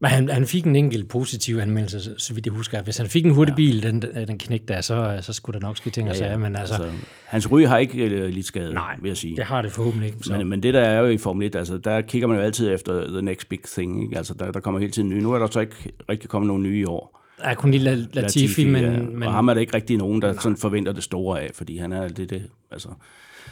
men 0.00 0.10
han, 0.10 0.28
han 0.28 0.46
fik 0.46 0.64
en 0.64 0.76
enkelt 0.76 1.08
positiv 1.08 1.56
anmeldelse, 1.56 2.14
så 2.18 2.34
vidt 2.34 2.46
jeg 2.46 2.52
husker. 2.52 2.82
Hvis 2.82 2.96
han 2.96 3.06
fik 3.06 3.26
en 3.26 3.30
hurtig 3.30 3.54
bil, 3.54 3.82
den, 3.82 4.02
den 4.02 4.38
knæk 4.38 4.68
der, 4.68 4.80
så, 4.80 5.18
så 5.20 5.32
skulle 5.32 5.60
der 5.60 5.66
nok 5.66 5.76
ske 5.76 5.90
ting 5.90 6.06
ja, 6.06 6.10
og 6.10 6.16
sager. 6.16 6.36
Men 6.36 6.56
altså, 6.56 6.74
altså, 6.74 6.90
hans 7.24 7.50
ryg 7.50 7.68
har 7.68 7.78
ikke 7.78 8.04
uh, 8.04 8.28
lidt 8.28 8.46
skade, 8.46 8.74
nej, 8.74 8.96
vil 9.00 9.08
jeg 9.08 9.16
sige. 9.16 9.36
det 9.36 9.44
har 9.44 9.62
det 9.62 9.72
forhåbentlig 9.72 10.06
ikke. 10.06 10.18
Så. 10.22 10.36
Men, 10.36 10.48
men 10.48 10.62
det 10.62 10.74
der 10.74 10.80
er 10.80 11.00
jo 11.00 11.06
i 11.06 11.18
Formel 11.18 11.46
1, 11.46 11.56
altså, 11.56 11.78
der 11.78 12.00
kigger 12.00 12.28
man 12.28 12.36
jo 12.36 12.42
altid 12.42 12.74
efter 12.74 13.06
the 13.08 13.22
next 13.22 13.48
big 13.48 13.60
thing. 13.64 14.02
Ikke? 14.02 14.16
Altså, 14.16 14.34
der, 14.34 14.52
der 14.52 14.60
kommer 14.60 14.80
hele 14.80 14.92
tiden 14.92 15.08
nye. 15.08 15.22
Nu 15.22 15.32
er 15.32 15.38
der 15.38 15.46
så 15.46 15.60
ikke 15.60 15.92
rigtig 16.08 16.30
kommet 16.30 16.46
nogen 16.46 16.62
nye 16.62 16.80
i 16.80 16.84
år. 16.84 17.20
Ja, 17.44 17.54
kun 17.54 17.70
lige 17.70 17.84
Latifi, 17.84 18.08
Latifi 18.14 18.64
men, 18.64 18.84
ja. 18.84 18.90
men... 18.90 19.22
Og 19.22 19.32
ham 19.32 19.48
er 19.48 19.54
der 19.54 19.60
ikke 19.60 19.74
rigtig 19.74 19.96
nogen, 19.96 20.22
der 20.22 20.32
sådan 20.40 20.56
forventer 20.56 20.92
det 20.92 21.02
store 21.02 21.40
af, 21.40 21.50
fordi 21.54 21.76
han 21.76 21.92
er 21.92 22.08
det, 22.08 22.30
det 22.30 22.42
altså 22.70 22.88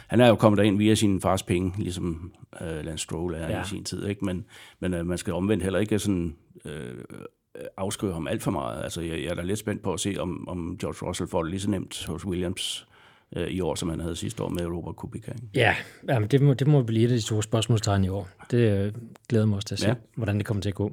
han 0.09 0.21
er 0.21 0.27
jo 0.27 0.35
kommet 0.35 0.57
derind 0.57 0.77
via 0.77 0.95
sin 0.95 1.21
fars 1.21 1.43
penge, 1.43 1.73
ligesom 1.77 2.31
uh, 2.61 2.85
Lance 2.85 3.03
Stroll 3.03 3.33
er 3.33 3.49
ja. 3.49 3.61
i 3.61 3.65
sin 3.65 3.83
tid. 3.83 4.05
Ikke? 4.05 4.25
Men, 4.25 4.45
men 4.79 4.93
uh, 4.93 5.05
man 5.05 5.17
skal 5.17 5.33
omvendt 5.33 5.63
heller 5.63 5.79
ikke 5.79 5.99
sådan, 5.99 6.35
uh, 6.65 6.71
afskrive 7.77 8.13
ham 8.13 8.27
alt 8.27 8.43
for 8.43 8.51
meget. 8.51 8.83
Altså, 8.83 9.01
jeg, 9.01 9.11
jeg 9.11 9.25
er 9.27 9.35
da 9.35 9.41
lidt 9.41 9.59
spændt 9.59 9.83
på 9.83 9.93
at 9.93 9.99
se, 9.99 10.15
om, 10.19 10.47
om 10.47 10.77
George 10.77 11.07
Russell 11.07 11.29
får 11.29 11.43
det 11.43 11.51
lige 11.51 11.61
så 11.61 11.69
nemt 11.69 12.05
hos 12.05 12.25
Williams 12.25 12.87
uh, 13.37 13.43
i 13.43 13.61
år, 13.61 13.75
som 13.75 13.89
han 13.89 13.99
havde 13.99 14.15
sidste 14.15 14.43
år 14.43 14.49
med 14.49 14.65
Robert 14.65 14.95
Kubica. 14.95 15.31
Ikke? 15.31 15.47
Ja, 15.55 15.75
jamen, 16.09 16.29
det, 16.29 16.41
må, 16.41 16.53
det 16.53 16.67
må 16.67 16.83
blive 16.83 17.05
et 17.05 17.11
af 17.11 17.17
de 17.17 17.21
store 17.21 17.43
spørgsmålstegn 17.43 18.03
i 18.03 18.09
år. 18.09 18.29
Det 18.51 18.87
uh, 18.87 19.01
glæder 19.29 19.45
mig 19.45 19.55
også 19.55 19.67
til 19.67 19.75
at 19.75 19.79
se, 19.79 19.87
ja. 19.87 19.95
hvordan 20.15 20.37
det 20.37 20.45
kommer 20.45 20.61
til 20.61 20.69
at 20.69 20.75
gå. 20.75 20.91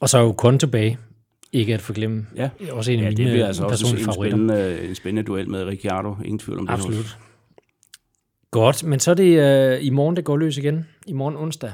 Og 0.00 0.08
så 0.08 0.18
er 0.18 0.22
jo 0.22 0.32
kun 0.32 0.58
tilbage, 0.58 0.98
ikke 1.52 1.74
at 1.74 1.80
forglemme. 1.80 2.26
Ja, 2.36 2.50
også 2.70 2.92
en 2.92 2.98
af 2.98 3.02
ja, 3.02 3.08
mine 3.08 3.24
det 3.24 3.32
bliver 3.32 3.46
altså 3.46 3.64
også 3.64 3.96
en 3.96 4.12
spændende, 4.12 4.80
en 4.88 4.94
spændende 4.94 5.22
duel 5.26 5.50
med 5.50 5.64
Ricciardo. 5.64 6.14
Ingen 6.24 6.38
tvivl 6.38 6.58
om 6.58 6.66
det. 6.66 6.72
Absolut. 6.72 7.18
Godt, 8.56 8.84
men 8.84 9.00
så 9.00 9.10
er 9.10 9.14
det 9.14 9.76
uh, 9.78 9.86
i 9.86 9.90
morgen, 9.90 10.16
det 10.16 10.24
går 10.24 10.36
løs 10.36 10.56
igen. 10.56 10.86
I 11.06 11.12
morgen 11.12 11.36
onsdag 11.36 11.72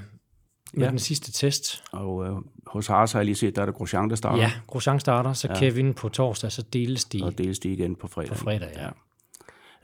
med 0.75 0.85
ja. 0.85 0.91
den 0.91 0.99
sidste 0.99 1.33
test. 1.33 1.85
Og 1.93 2.17
uh, 2.17 2.39
hos 2.67 2.87
Haas 2.87 3.13
har 3.13 3.21
jeg 3.21 3.25
lige 3.25 3.35
set, 3.35 3.57
der 3.57 3.63
er 3.63 3.67
det 3.67 3.75
Grosjean, 3.75 4.11
der 4.11 4.17
starter. 4.17 4.43
Ja, 4.43 4.53
Grosjean 4.67 5.01
starter, 5.01 5.33
så 5.33 5.49
ja. 5.49 5.59
Kevin 5.59 5.95
på 5.95 6.09
torsdag, 6.09 6.53
så 6.53 6.63
deles 6.73 7.05
de. 7.05 7.21
Og 7.25 7.39
deles 7.39 7.59
de 7.59 7.73
igen 7.73 7.97
på 7.97 8.07
fredag. 8.07 8.29
På 8.29 8.35
fredag, 8.35 8.69
ja. 8.77 8.89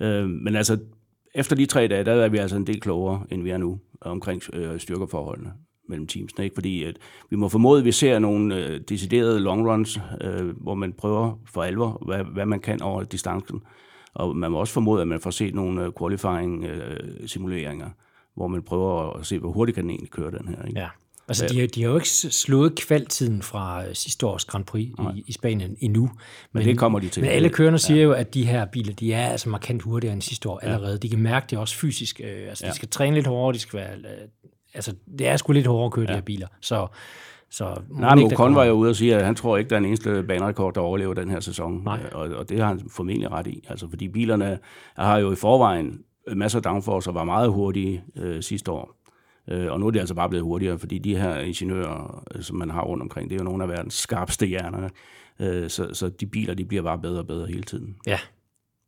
ja. 0.01 0.23
Uh, 0.23 0.29
men 0.29 0.57
altså, 0.57 0.79
efter 1.35 1.57
de 1.57 1.67
tre 1.67 1.89
dage, 1.89 2.05
der 2.05 2.13
er 2.13 2.29
vi 2.29 2.39
altså 2.39 2.57
en 2.57 2.67
del 2.67 2.81
klogere, 2.81 3.25
end 3.31 3.43
vi 3.43 3.51
er 3.51 3.59
nu, 3.59 3.79
omkring 4.01 4.43
uh, 4.57 4.79
styrkeforholdene 4.79 5.53
mellem 5.89 6.07
teamsene. 6.07 6.45
Ikke? 6.45 6.55
Fordi 6.55 6.85
at 6.85 6.97
vi 7.31 7.37
må 7.37 7.49
formode, 7.49 7.79
at 7.79 7.85
vi 7.85 7.93
ser 7.93 8.19
nogle 8.19 8.55
uh, 8.55 8.81
deciderede 8.89 9.41
long 9.41 9.69
runs, 9.69 10.01
uh, 10.25 10.63
hvor 10.63 10.75
man 10.75 10.93
prøver 10.93 11.39
for 11.47 11.63
alvor, 11.63 12.03
hvad, 12.07 12.25
hvad 12.25 12.47
man 12.47 12.61
kan 12.61 12.83
over 12.83 13.03
distancen. 13.03 13.61
Og 14.19 14.37
man 14.37 14.53
må 14.53 14.59
også 14.59 14.73
formode, 14.73 15.01
at 15.01 15.09
man 15.09 15.21
får 15.21 15.31
set 15.31 15.55
nogle 15.55 15.85
øh, 15.85 15.93
qualifying-simuleringer, 15.99 17.89
hvor 18.37 18.49
man 18.49 18.63
prøver 18.63 19.17
at 19.19 19.27
se, 19.27 19.39
hvor 19.39 19.53
hurtigt 19.53 19.75
kan 19.75 19.85
den 19.85 19.91
egentlig 19.91 20.11
køre 20.11 20.31
den 20.31 20.49
her. 20.49 20.65
Ikke? 20.65 20.81
Ja. 20.81 20.89
Altså, 21.29 21.47
de, 21.47 21.61
har, 21.61 21.67
de 21.67 21.83
har 21.83 21.91
jo 21.91 21.97
ikke 21.97 22.09
slået 22.09 22.75
kvaltiden 22.75 23.43
fra 23.43 23.87
øh, 23.87 23.95
sidste 23.95 24.27
års 24.27 24.45
Grand 24.45 24.65
Prix 24.65 24.89
i, 25.17 25.25
i 25.27 25.33
Spanien 25.33 25.77
endnu. 25.81 26.03
Men, 26.03 26.11
men 26.53 26.67
det 26.67 26.79
kommer 26.79 26.99
de 26.99 27.09
til. 27.09 27.23
Men 27.23 27.31
alle 27.31 27.49
kørende 27.49 27.79
siger 27.79 27.99
ja. 27.99 28.05
jo, 28.05 28.13
at 28.13 28.35
de 28.35 28.47
her 28.47 28.65
biler, 28.65 28.95
de 28.95 29.13
er 29.13 29.29
altså 29.29 29.49
markant 29.49 29.83
hurtigere 29.83 30.13
end 30.13 30.23
sidste 30.23 30.49
år 30.49 30.59
allerede. 30.59 30.93
Ja. 30.93 30.97
De 30.97 31.09
kan 31.09 31.19
mærke 31.19 31.47
det 31.51 31.59
også 31.59 31.77
fysisk. 31.77 32.21
Øh, 32.25 32.49
altså, 32.49 32.67
ja. 32.67 32.71
de 32.71 32.77
skal 32.77 32.89
træne 32.89 33.17
lidt 33.17 33.27
hårdere, 33.27 33.55
de 33.55 33.59
skal 33.59 33.79
være... 33.79 33.91
altså, 34.75 34.95
det 35.19 35.29
er 35.29 35.37
sgu 35.37 35.53
lidt 35.53 35.67
hårdere 35.67 35.87
at 35.87 35.93
køre, 35.93 36.05
ja. 36.09 36.13
de 36.13 36.17
her 36.17 36.25
biler. 36.25 36.47
Så 36.61 36.87
så 37.51 37.81
Nej, 37.89 38.15
men 38.15 38.33
Ocon 38.33 38.55
var 38.55 38.65
jo 38.65 38.73
ude 38.73 38.91
og 38.91 38.97
sige, 38.97 39.17
at 39.17 39.25
han 39.25 39.35
tror 39.35 39.57
ikke, 39.57 39.69
der 39.69 39.77
er 39.77 39.81
en 39.81 39.85
eneste 39.85 40.23
banerekord, 40.23 40.75
der 40.75 40.81
overlever 40.81 41.15
den 41.15 41.31
her 41.31 41.41
sæson. 41.41 41.83
Nej. 41.85 42.01
Og, 42.13 42.29
og 42.29 42.49
det 42.49 42.61
har 42.61 42.67
han 42.67 42.81
formentlig 42.91 43.31
ret 43.31 43.47
i. 43.47 43.65
Altså, 43.69 43.89
fordi 43.89 44.09
bilerne 44.09 44.59
har 44.97 45.19
jo 45.19 45.33
i 45.33 45.37
forvejen 45.37 46.01
masser 46.37 46.59
af 46.59 46.63
downforce 46.63 47.11
og 47.11 47.15
var 47.15 47.25
meget 47.25 47.51
hurtige 47.51 48.05
øh, 48.17 48.43
sidste 48.43 48.71
år. 48.71 48.95
Øh, 49.49 49.73
og 49.73 49.81
nu 49.81 49.87
er 49.87 49.91
de 49.91 50.01
altså 50.01 50.15
bare 50.15 50.29
blevet 50.29 50.45
hurtigere, 50.45 50.79
fordi 50.79 50.99
de 50.99 51.17
her 51.17 51.39
ingeniører, 51.39 52.25
øh, 52.35 52.43
som 52.43 52.57
man 52.57 52.71
har 52.71 52.83
rundt 52.83 53.03
omkring, 53.03 53.31
det 53.31 53.37
er 53.37 53.41
jo 53.41 53.45
nogle 53.45 53.63
af 53.63 53.69
verdens 53.69 53.95
skarpeste 53.95 54.47
hjerner. 54.47 54.89
Øh, 55.41 55.71
så, 55.71 55.95
så 55.95 56.09
de 56.09 56.27
biler, 56.27 56.55
de 56.55 56.65
bliver 56.65 56.83
bare 56.83 56.99
bedre 56.99 57.19
og 57.19 57.27
bedre 57.27 57.47
hele 57.47 57.63
tiden. 57.63 57.97
Ja, 58.07 58.19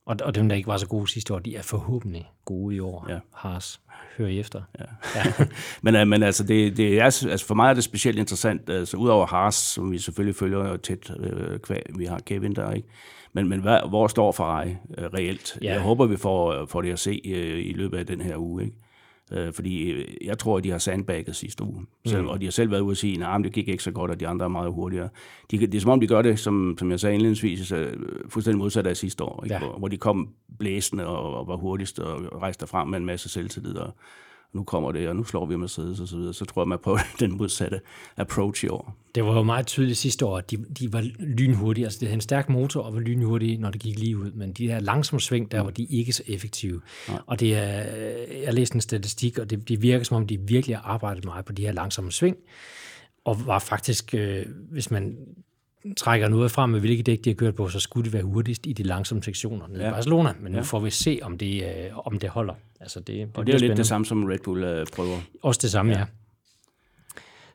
og, 0.06 0.16
og 0.22 0.34
dem, 0.34 0.48
der 0.48 0.56
ikke 0.56 0.66
var 0.66 0.76
så 0.76 0.86
gode 0.86 1.08
sidste 1.08 1.34
år, 1.34 1.38
de 1.38 1.56
er 1.56 1.62
forhåbentlig 1.62 2.30
gode 2.44 2.76
i 2.76 2.80
år. 2.80 3.06
Ja. 3.08 3.18
Haas, 3.34 3.80
hør 4.20 4.26
I 4.26 4.38
efter. 4.38 4.62
Ja. 4.78 4.84
ja. 5.16 5.44
men, 5.82 5.96
øh, 5.96 6.06
men 6.06 6.22
altså, 6.22 6.44
det, 6.44 6.76
det 6.76 6.98
er, 6.98 7.04
altså, 7.04 7.44
for 7.46 7.54
mig 7.54 7.70
er 7.70 7.74
det 7.74 7.84
specielt 7.84 8.18
interessant, 8.18 8.70
altså 8.70 8.96
udover 8.96 9.26
Haas, 9.26 9.54
som 9.54 9.92
vi 9.92 9.98
selvfølgelig 9.98 10.36
følger 10.36 10.76
tæt, 10.76 11.10
øh, 11.20 11.58
kvæg, 11.58 11.82
vi 11.98 12.04
har 12.04 12.18
Kevin 12.26 12.54
der, 12.54 12.72
ikke? 12.72 12.88
Men, 13.32 13.48
men 13.48 13.60
hvad, 13.60 13.78
hvor 13.88 14.08
står 14.08 14.32
Ferrari 14.32 14.76
øh, 14.98 15.04
reelt? 15.04 15.58
Ja. 15.62 15.72
Jeg 15.72 15.80
håber, 15.80 16.06
vi 16.06 16.16
får, 16.16 16.66
får 16.66 16.82
det 16.82 16.92
at 16.92 16.98
se 16.98 17.20
øh, 17.24 17.66
i 17.66 17.72
løbet 17.72 17.98
af 17.98 18.06
den 18.06 18.20
her 18.20 18.36
uge, 18.36 18.64
ikke? 18.64 18.76
Øh, 19.32 19.52
fordi 19.52 19.90
øh, 19.90 20.06
jeg 20.24 20.38
tror, 20.38 20.58
at 20.58 20.64
de 20.64 20.70
har 20.70 20.78
sandbagget 20.78 21.36
sidste 21.36 21.64
uge. 21.64 21.86
Selv, 22.06 22.22
mm. 22.22 22.28
Og 22.28 22.40
de 22.40 22.46
har 22.46 22.52
selv 22.52 22.70
været 22.70 22.80
ude 22.80 22.92
og 22.92 22.96
sige, 22.96 23.26
at 23.26 23.44
det 23.44 23.52
gik 23.52 23.68
ikke 23.68 23.82
så 23.82 23.90
godt, 23.90 24.10
og 24.10 24.20
de 24.20 24.28
andre 24.28 24.44
er 24.44 24.48
meget 24.48 24.72
hurtigere. 24.72 25.08
De, 25.50 25.58
det 25.58 25.74
er 25.74 25.80
som 25.80 25.90
om, 25.90 26.00
de 26.00 26.06
gør 26.06 26.22
det, 26.22 26.38
som, 26.38 26.76
som 26.78 26.90
jeg 26.90 27.00
sagde 27.00 27.14
indledningsvis, 27.14 27.72
øh, 27.72 27.92
fuldstændig 28.28 28.58
modsat 28.58 28.86
af 28.86 28.96
sidste 28.96 29.24
år. 29.24 29.44
Ikke? 29.44 29.54
Ja. 29.54 29.60
Hvor, 29.60 29.78
hvor 29.78 29.88
de 29.88 29.96
kom 29.96 30.28
blæsende 30.58 31.06
og, 31.06 31.36
og 31.36 31.46
var 31.46 31.56
hurtigst 31.56 31.98
og 31.98 32.42
rejste 32.42 32.66
frem 32.66 32.88
med 32.88 32.98
en 32.98 33.06
masse 33.06 33.28
selvtillid. 33.28 33.76
Og, 33.76 33.94
nu 34.52 34.64
kommer 34.64 34.92
det, 34.92 35.08
og 35.08 35.16
nu 35.16 35.24
slår 35.24 35.46
vi 35.46 35.56
Mercedes 35.56 36.00
og 36.00 36.08
så 36.08 36.16
videre, 36.16 36.34
så 36.34 36.44
tror 36.44 36.62
jeg, 36.62 36.68
man 36.68 36.78
på 36.82 36.98
den 37.20 37.36
modsatte 37.36 37.80
approach 38.16 38.64
i 38.64 38.68
år. 38.68 38.96
Det 39.14 39.24
var 39.24 39.34
jo 39.34 39.42
meget 39.42 39.66
tydeligt 39.66 39.98
sidste 39.98 40.26
år, 40.26 40.38
at 40.38 40.50
de, 40.50 40.56
de 40.56 40.92
var 40.92 41.04
lynhurtige. 41.18 41.84
Altså, 41.84 41.98
det 42.00 42.08
havde 42.08 42.14
en 42.14 42.20
stærk 42.20 42.48
motor 42.48 42.82
og 42.82 42.94
var 42.94 43.00
lynhurtige, 43.00 43.58
når 43.58 43.70
det 43.70 43.80
gik 43.80 43.98
lige 43.98 44.18
ud. 44.18 44.30
Men 44.32 44.52
de 44.52 44.68
her 44.68 44.80
langsomme 44.80 45.20
sving, 45.20 45.52
der 45.52 45.60
var 45.60 45.70
de 45.70 45.84
ikke 45.84 46.12
så 46.12 46.22
effektive. 46.26 46.80
Nej. 47.08 47.18
Og 47.26 47.40
det 47.40 47.56
er, 47.56 47.82
jeg 48.42 48.54
læste 48.54 48.74
en 48.74 48.80
statistik, 48.80 49.38
og 49.38 49.50
det, 49.50 49.68
det 49.68 49.82
virker 49.82 50.04
som 50.04 50.16
om, 50.16 50.26
de 50.26 50.40
virkelig 50.40 50.76
har 50.76 50.82
arbejdet 50.82 51.24
meget 51.24 51.44
på 51.44 51.52
de 51.52 51.62
her 51.62 51.72
langsomme 51.72 52.12
sving. 52.12 52.36
Og 53.24 53.46
var 53.46 53.58
faktisk, 53.58 54.14
øh, 54.14 54.46
hvis 54.70 54.90
man 54.90 55.16
trækker 55.96 56.28
noget 56.28 56.50
frem 56.50 56.70
med, 56.70 56.80
hvilke 56.80 57.02
dæk 57.02 57.24
de 57.24 57.30
har 57.30 57.34
kørt 57.34 57.54
på, 57.54 57.68
så 57.68 57.80
skulle 57.80 58.04
det 58.04 58.12
være 58.12 58.22
hurtigst 58.22 58.66
i 58.66 58.72
de 58.72 58.82
langsomme 58.82 59.22
sektioner 59.22 59.66
nede 59.68 59.82
ja. 59.82 59.88
i 59.88 59.92
Barcelona. 59.92 60.32
Men 60.40 60.52
nu 60.52 60.58
ja. 60.58 60.62
får 60.62 60.80
vi 60.80 60.90
se, 60.90 61.18
om 61.22 61.38
det, 61.38 61.62
øh, 61.62 62.06
om 62.06 62.18
det 62.18 62.30
holder. 62.30 62.54
Altså 62.80 63.00
det, 63.00 63.06
det 63.06 63.28
og 63.34 63.46
det 63.46 63.54
er 63.54 63.58
jo 63.58 63.66
lidt 63.66 63.76
det 63.76 63.86
samme, 63.86 64.04
som 64.06 64.24
Red 64.24 64.38
Bull 64.44 64.64
øh, 64.64 64.86
prøver. 64.96 65.16
Også 65.42 65.60
det 65.62 65.70
samme, 65.70 65.92
ja. 65.92 65.98
ja. 65.98 66.04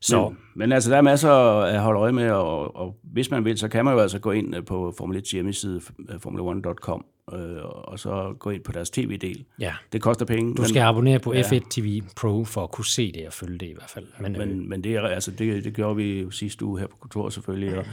Så. 0.01 0.29
Men, 0.29 0.38
men 0.55 0.71
altså, 0.71 0.91
der 0.91 0.97
er 0.97 1.01
masser 1.01 1.31
at 1.61 1.79
holde 1.79 1.99
øje 1.99 2.11
med, 2.11 2.31
og, 2.31 2.75
og 2.75 2.95
hvis 3.03 3.31
man 3.31 3.45
vil, 3.45 3.57
så 3.57 3.67
kan 3.67 3.85
man 3.85 3.93
jo 3.93 3.99
altså 3.99 4.19
gå 4.19 4.31
ind 4.31 4.55
øh, 4.55 4.65
på 4.65 4.93
Formel 4.97 5.17
1 5.17 5.23
hjemmeside, 5.23 5.81
øh, 6.09 6.15
formula1.com, 6.15 7.05
øh, 7.33 7.57
og 7.63 7.99
så 7.99 8.35
gå 8.39 8.49
ind 8.49 8.63
på 8.63 8.71
deres 8.71 8.89
tv-del. 8.89 9.45
Ja. 9.59 9.73
Det 9.93 10.01
koster 10.01 10.25
penge. 10.25 10.55
Du 10.55 10.63
skal 10.63 10.79
men, 10.79 10.88
abonnere 10.88 11.19
på 11.19 11.33
ja. 11.33 11.41
F1 11.41 11.59
TV 11.69 12.01
Pro 12.15 12.45
for 12.45 12.63
at 12.63 12.71
kunne 12.71 12.85
se 12.85 13.11
det 13.11 13.27
og 13.27 13.33
følge 13.33 13.57
det 13.57 13.65
i 13.65 13.73
hvert 13.73 13.89
fald. 13.89 14.05
Men, 14.19 14.31
men, 14.31 14.49
øh, 14.49 14.57
men 14.57 14.83
det, 14.83 14.95
er, 14.95 15.01
altså, 15.01 15.31
det, 15.31 15.63
det 15.63 15.73
gjorde 15.73 15.95
vi 15.95 16.21
jo 16.21 16.31
sidste 16.31 16.65
uge 16.65 16.79
her 16.79 16.88
på 16.88 16.97
kontoret 16.99 17.33
selvfølgelig, 17.33 17.77
og, 17.77 17.85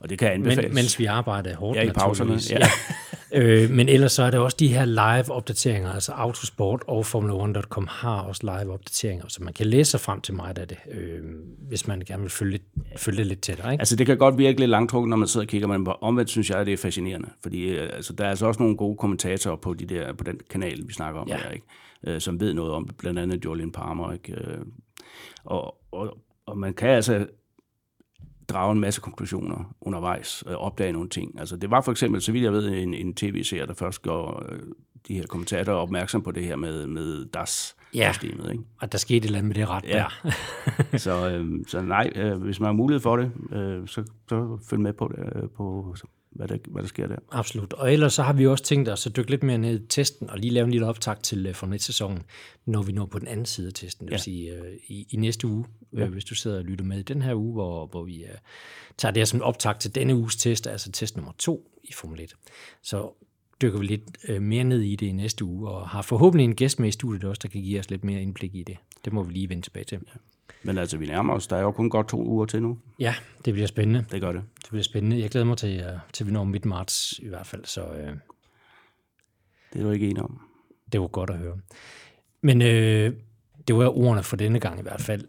og 0.00 0.08
det 0.10 0.18
kan 0.18 0.32
anbefales. 0.32 0.64
Men, 0.64 0.74
mens 0.74 0.98
vi 0.98 1.04
arbejder 1.04 1.56
hårdt. 1.56 1.78
Ja, 1.78 1.82
i 1.82 1.90
pauserne. 1.90 2.38
Ja. 2.50 2.58
ja. 2.58 2.68
øh, 3.64 3.70
men 3.70 3.88
ellers 3.88 4.12
så 4.12 4.22
er 4.22 4.30
der 4.30 4.38
også 4.38 4.56
de 4.60 4.68
her 4.68 4.84
live-opdateringer, 4.84 5.92
altså 5.92 6.12
Autosport 6.12 6.82
og 6.86 7.00
Formula1.com 7.00 7.86
har 7.90 8.20
også 8.20 8.40
live-opdateringer, 8.42 9.24
så 9.28 9.42
man 9.42 9.52
kan 9.52 9.66
læse 9.66 9.90
sig 9.90 10.00
frem 10.00 10.20
til 10.20 10.34
meget 10.34 10.58
af 10.58 10.68
det, 10.68 10.78
øh, 10.90 11.20
hvis 11.68 11.86
man 11.86 12.02
gerne 12.06 12.22
vil 12.22 12.30
følge, 12.30 12.58
følge 12.96 13.18
det 13.18 13.26
lidt 13.26 13.40
tættere. 13.40 13.72
Ikke? 13.72 13.82
Altså 13.82 13.96
det 13.96 14.06
kan 14.06 14.18
godt 14.18 14.38
virke 14.38 14.60
lidt 14.60 14.70
langtrukket, 14.70 15.08
når 15.10 15.16
man 15.16 15.28
sidder 15.28 15.44
og 15.44 15.48
kigger, 15.48 15.68
men 15.68 15.86
omvendt 16.00 16.30
synes 16.30 16.50
jeg, 16.50 16.58
at 16.58 16.66
det 16.66 16.72
er 16.72 16.76
fascinerende, 16.76 17.28
fordi 17.42 17.68
øh, 17.68 17.90
altså, 17.92 18.12
der 18.12 18.24
er 18.24 18.30
altså 18.30 18.46
også 18.46 18.62
nogle 18.62 18.76
gode 18.78 18.96
kommentatorer 18.96 19.56
på, 19.56 19.74
de 19.74 19.86
der, 19.86 20.12
på 20.12 20.24
den 20.24 20.40
kanal, 20.50 20.88
vi 20.88 20.92
snakker 20.92 21.20
om 21.20 21.28
ja. 21.28 21.36
her, 21.36 21.50
ikke? 21.50 21.66
Øh, 22.06 22.20
som 22.20 22.40
ved 22.40 22.54
noget 22.54 22.72
om 22.72 22.86
det, 22.86 22.96
blandt 22.96 23.18
andet 23.18 23.44
Julian 23.44 23.72
Palmer. 23.72 24.12
Ikke? 24.12 24.32
Øh, 24.32 24.60
og, 25.44 25.78
og, 25.92 26.18
og 26.46 26.58
man 26.58 26.74
kan 26.74 26.88
altså 26.88 27.26
drage 28.48 28.72
en 28.72 28.80
masse 28.80 29.00
konklusioner 29.00 29.74
undervejs, 29.80 30.42
og 30.42 30.56
opdage 30.56 30.92
nogle 30.92 31.08
ting. 31.08 31.40
Altså, 31.40 31.56
det 31.56 31.70
var 31.70 31.80
for 31.80 31.90
eksempel, 31.90 32.22
så 32.22 32.32
vidt 32.32 32.44
jeg 32.44 32.52
ved, 32.52 32.68
en, 32.68 32.94
en 32.94 33.14
tv-serie, 33.14 33.66
der 33.66 33.74
først 33.74 34.02
går 34.02 34.42
øh, 34.48 34.58
de 35.08 35.14
her 35.14 35.26
kommentatorer 35.26 35.76
opmærksom 35.76 36.22
på 36.22 36.30
det 36.30 36.44
her 36.44 36.56
med, 36.56 36.86
med 36.86 37.24
DAS. 37.24 37.76
Ja, 37.94 38.12
systemet, 38.12 38.50
ikke? 38.50 38.64
og 38.80 38.92
der 38.92 38.98
skete 38.98 39.16
et 39.16 39.24
eller 39.24 39.38
andet 39.38 39.48
med 39.48 39.54
det 39.54 39.68
ret 39.68 39.84
ja. 39.84 40.04
der. 40.22 40.98
så, 41.06 41.30
øh, 41.30 41.64
så 41.66 41.80
nej, 41.80 42.12
øh, 42.14 42.42
hvis 42.42 42.60
man 42.60 42.66
har 42.66 42.72
mulighed 42.72 43.00
for 43.00 43.16
det, 43.16 43.32
øh, 43.52 43.88
så, 43.88 44.04
så 44.28 44.58
følg 44.70 44.80
med 44.80 44.92
på 44.92 45.12
det, 45.16 45.42
øh, 45.42 45.48
på, 45.56 45.96
hvad, 46.38 46.48
der, 46.48 46.56
hvad 46.68 46.82
der 46.82 46.88
sker 46.88 47.06
der. 47.06 47.16
Absolut. 47.30 47.72
Og 47.72 47.92
ellers 47.92 48.14
så 48.14 48.22
har 48.22 48.32
vi 48.32 48.46
også 48.46 48.64
tænkt 48.64 48.88
os 48.88 49.06
at 49.06 49.16
dykke 49.16 49.30
lidt 49.30 49.42
mere 49.42 49.58
ned 49.58 49.80
i 49.80 49.86
testen, 49.86 50.30
og 50.30 50.38
lige 50.38 50.50
lave 50.52 50.64
en 50.64 50.70
lille 50.70 50.86
optag 50.86 51.18
til 51.22 51.48
uh, 51.48 51.54
Formel 51.54 51.78
1-sæsonen, 51.78 52.22
når 52.66 52.82
vi 52.82 52.92
når 52.92 53.06
på 53.06 53.18
den 53.18 53.28
anden 53.28 53.46
side 53.46 53.66
af 53.66 53.74
testen, 53.74 54.06
det 54.06 54.12
vil 54.12 54.20
sige 54.20 54.60
uh, 54.60 54.66
i, 54.86 55.06
i 55.10 55.16
næste 55.16 55.46
uge, 55.46 55.64
ja. 55.96 56.04
uh, 56.04 56.12
hvis 56.12 56.24
du 56.24 56.34
sidder 56.34 56.58
og 56.58 56.64
lytter 56.64 56.84
med 56.84 56.98
i 56.98 57.02
den 57.02 57.22
her 57.22 57.34
uge, 57.34 57.52
hvor, 57.52 57.86
hvor 57.86 58.04
vi 58.04 58.24
uh, 58.24 58.38
tager 58.96 59.12
det 59.12 59.20
her 59.20 59.24
som 59.24 59.42
optag 59.42 59.78
til 59.78 59.94
denne 59.94 60.14
uges 60.16 60.36
test, 60.36 60.66
altså 60.66 60.92
test 60.92 61.16
nummer 61.16 61.32
to 61.38 61.70
i 61.84 61.92
Formel 61.92 62.20
1. 62.20 62.34
Så 62.82 63.24
dykker 63.62 63.78
vi 63.78 63.86
lidt 63.86 64.02
uh, 64.28 64.42
mere 64.42 64.64
ned 64.64 64.80
i 64.80 64.96
det 64.96 65.06
i 65.06 65.12
næste 65.12 65.44
uge, 65.44 65.68
og 65.68 65.88
har 65.88 66.02
forhåbentlig 66.02 66.44
en 66.44 66.54
gæst 66.54 66.78
med 66.80 66.88
i 66.88 66.92
studiet 66.92 67.24
også, 67.24 67.40
der 67.42 67.48
kan 67.48 67.62
give 67.62 67.80
os 67.80 67.90
lidt 67.90 68.04
mere 68.04 68.22
indblik 68.22 68.54
i 68.54 68.62
det. 68.62 68.76
Det 69.04 69.12
må 69.12 69.22
vi 69.22 69.32
lige 69.32 69.48
vende 69.48 69.62
tilbage 69.62 69.84
til. 69.84 69.98
Ja. 70.06 70.12
Men 70.62 70.78
altså, 70.78 70.96
vi 70.96 71.06
nærmer 71.06 71.34
os. 71.34 71.46
Der 71.46 71.56
er 71.56 71.60
jo 71.60 71.70
kun 71.72 71.90
godt 71.90 72.08
to 72.08 72.26
uger 72.26 72.46
til 72.46 72.62
nu. 72.62 72.78
Ja, 72.98 73.14
det 73.44 73.54
bliver 73.54 73.66
spændende. 73.66 74.04
Det 74.10 74.20
gør 74.20 74.32
det. 74.32 74.42
Det 74.62 74.68
bliver 74.70 74.82
spændende. 74.82 75.20
Jeg 75.20 75.30
glæder 75.30 75.46
mig 75.46 75.56
til, 75.56 75.84
uh, 75.86 76.00
til 76.12 76.26
vi 76.26 76.32
når 76.32 76.44
midt 76.44 76.64
marts 76.64 77.18
i 77.18 77.28
hvert 77.28 77.46
fald. 77.46 77.64
Så, 77.64 77.84
uh, 77.84 77.98
det 79.72 79.80
er 79.80 79.82
du 79.82 79.90
ikke 79.90 80.08
enig 80.08 80.22
om. 80.22 80.40
Det 80.92 81.00
var 81.00 81.06
godt 81.06 81.30
at 81.30 81.38
høre. 81.38 81.58
Men 82.40 82.62
uh, 82.62 83.14
det 83.68 83.76
var 83.76 83.98
ordene 83.98 84.22
for 84.22 84.36
denne 84.36 84.60
gang 84.60 84.78
i 84.78 84.82
hvert 84.82 85.00
fald. 85.00 85.24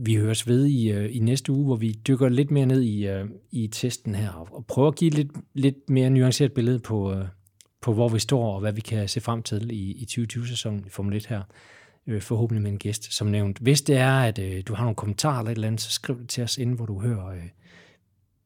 Vi 0.00 0.14
høres 0.14 0.48
ved 0.48 0.66
i, 0.66 0.96
uh, 0.96 1.16
i 1.16 1.18
næste 1.18 1.52
uge, 1.52 1.64
hvor 1.64 1.76
vi 1.76 1.92
dykker 1.92 2.28
lidt 2.28 2.50
mere 2.50 2.66
ned 2.66 2.82
i, 2.82 3.20
uh, 3.20 3.28
i 3.50 3.66
testen 3.66 4.14
her, 4.14 4.30
og 4.30 4.66
prøver 4.66 4.88
at 4.88 4.96
give 4.96 5.10
lidt, 5.10 5.30
lidt 5.54 5.90
mere 5.90 6.10
nuanceret 6.10 6.52
billede 6.52 6.78
på, 6.78 7.12
uh, 7.12 7.22
på, 7.80 7.92
hvor 7.92 8.08
vi 8.08 8.18
står, 8.18 8.54
og 8.54 8.60
hvad 8.60 8.72
vi 8.72 8.80
kan 8.80 9.08
se 9.08 9.20
frem 9.20 9.42
til 9.42 9.70
i, 9.70 9.92
i 9.92 10.06
2020-sæsonen 10.10 10.84
i 10.86 10.90
Formel 10.90 11.16
1 11.16 11.26
her 11.26 11.42
øh, 12.08 12.22
forhåbentlig 12.22 12.62
med 12.62 12.70
en 12.70 12.78
gæst, 12.78 13.12
som 13.12 13.26
nævnt. 13.26 13.58
Hvis 13.58 13.82
det 13.82 13.96
er, 13.96 14.20
at 14.20 14.38
øh, 14.38 14.62
du 14.66 14.74
har 14.74 14.84
nogle 14.84 14.96
kommentarer 14.96 15.38
eller 15.38 15.50
et 15.50 15.54
eller 15.54 15.66
andet, 15.66 15.80
så 15.80 15.90
skriv 15.90 16.20
det 16.20 16.28
til 16.28 16.44
os 16.44 16.58
inden, 16.58 16.76
hvor 16.76 16.86
du 16.86 17.00
hører, 17.00 17.26
øh, 17.26 17.42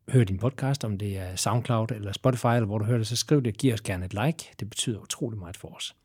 hører 0.09 0.25
din 0.25 0.39
podcast, 0.39 0.85
om 0.85 0.99
det 0.99 1.19
er 1.19 1.37
SoundCloud 1.37 1.91
eller 1.91 2.13
Spotify, 2.13 2.47
eller 2.47 2.67
hvor 2.67 2.79
du 2.79 2.85
hører 2.85 2.99
det, 2.99 3.07
så 3.07 3.17
skriv 3.17 3.43
det 3.43 3.53
og 3.53 3.59
giv 3.59 3.73
os 3.75 3.81
gerne 3.81 4.05
et 4.05 4.15
like. 4.15 4.51
Det 4.61 4.71
betyder 4.71 5.01
utrolig 5.01 5.39
meget 5.39 5.57
for 5.57 5.69
os. 5.69 5.97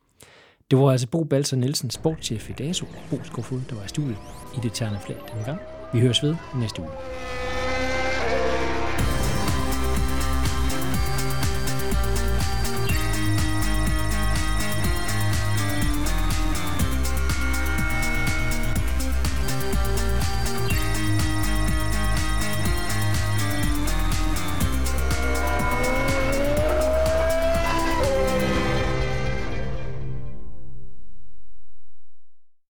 Det 0.71 0.79
var 0.79 0.91
altså 0.91 1.07
Bo 1.07 1.23
Balser 1.23 1.57
Nielsen, 1.57 1.89
sportschef 1.89 2.49
i 2.49 2.53
DASO, 2.53 2.85
Bo 3.09 3.23
Skofod, 3.23 3.61
der 3.69 3.75
var 3.75 3.83
i 3.83 3.87
studiet 3.87 4.17
i 4.57 4.59
det 4.63 4.73
terne 4.73 4.99
flag 5.05 5.17
denne 5.31 5.45
gang. 5.45 5.59
Vi 5.93 5.99
høres 5.99 6.23
ved 6.23 6.35
næste 6.55 6.81
uge. 6.81 6.91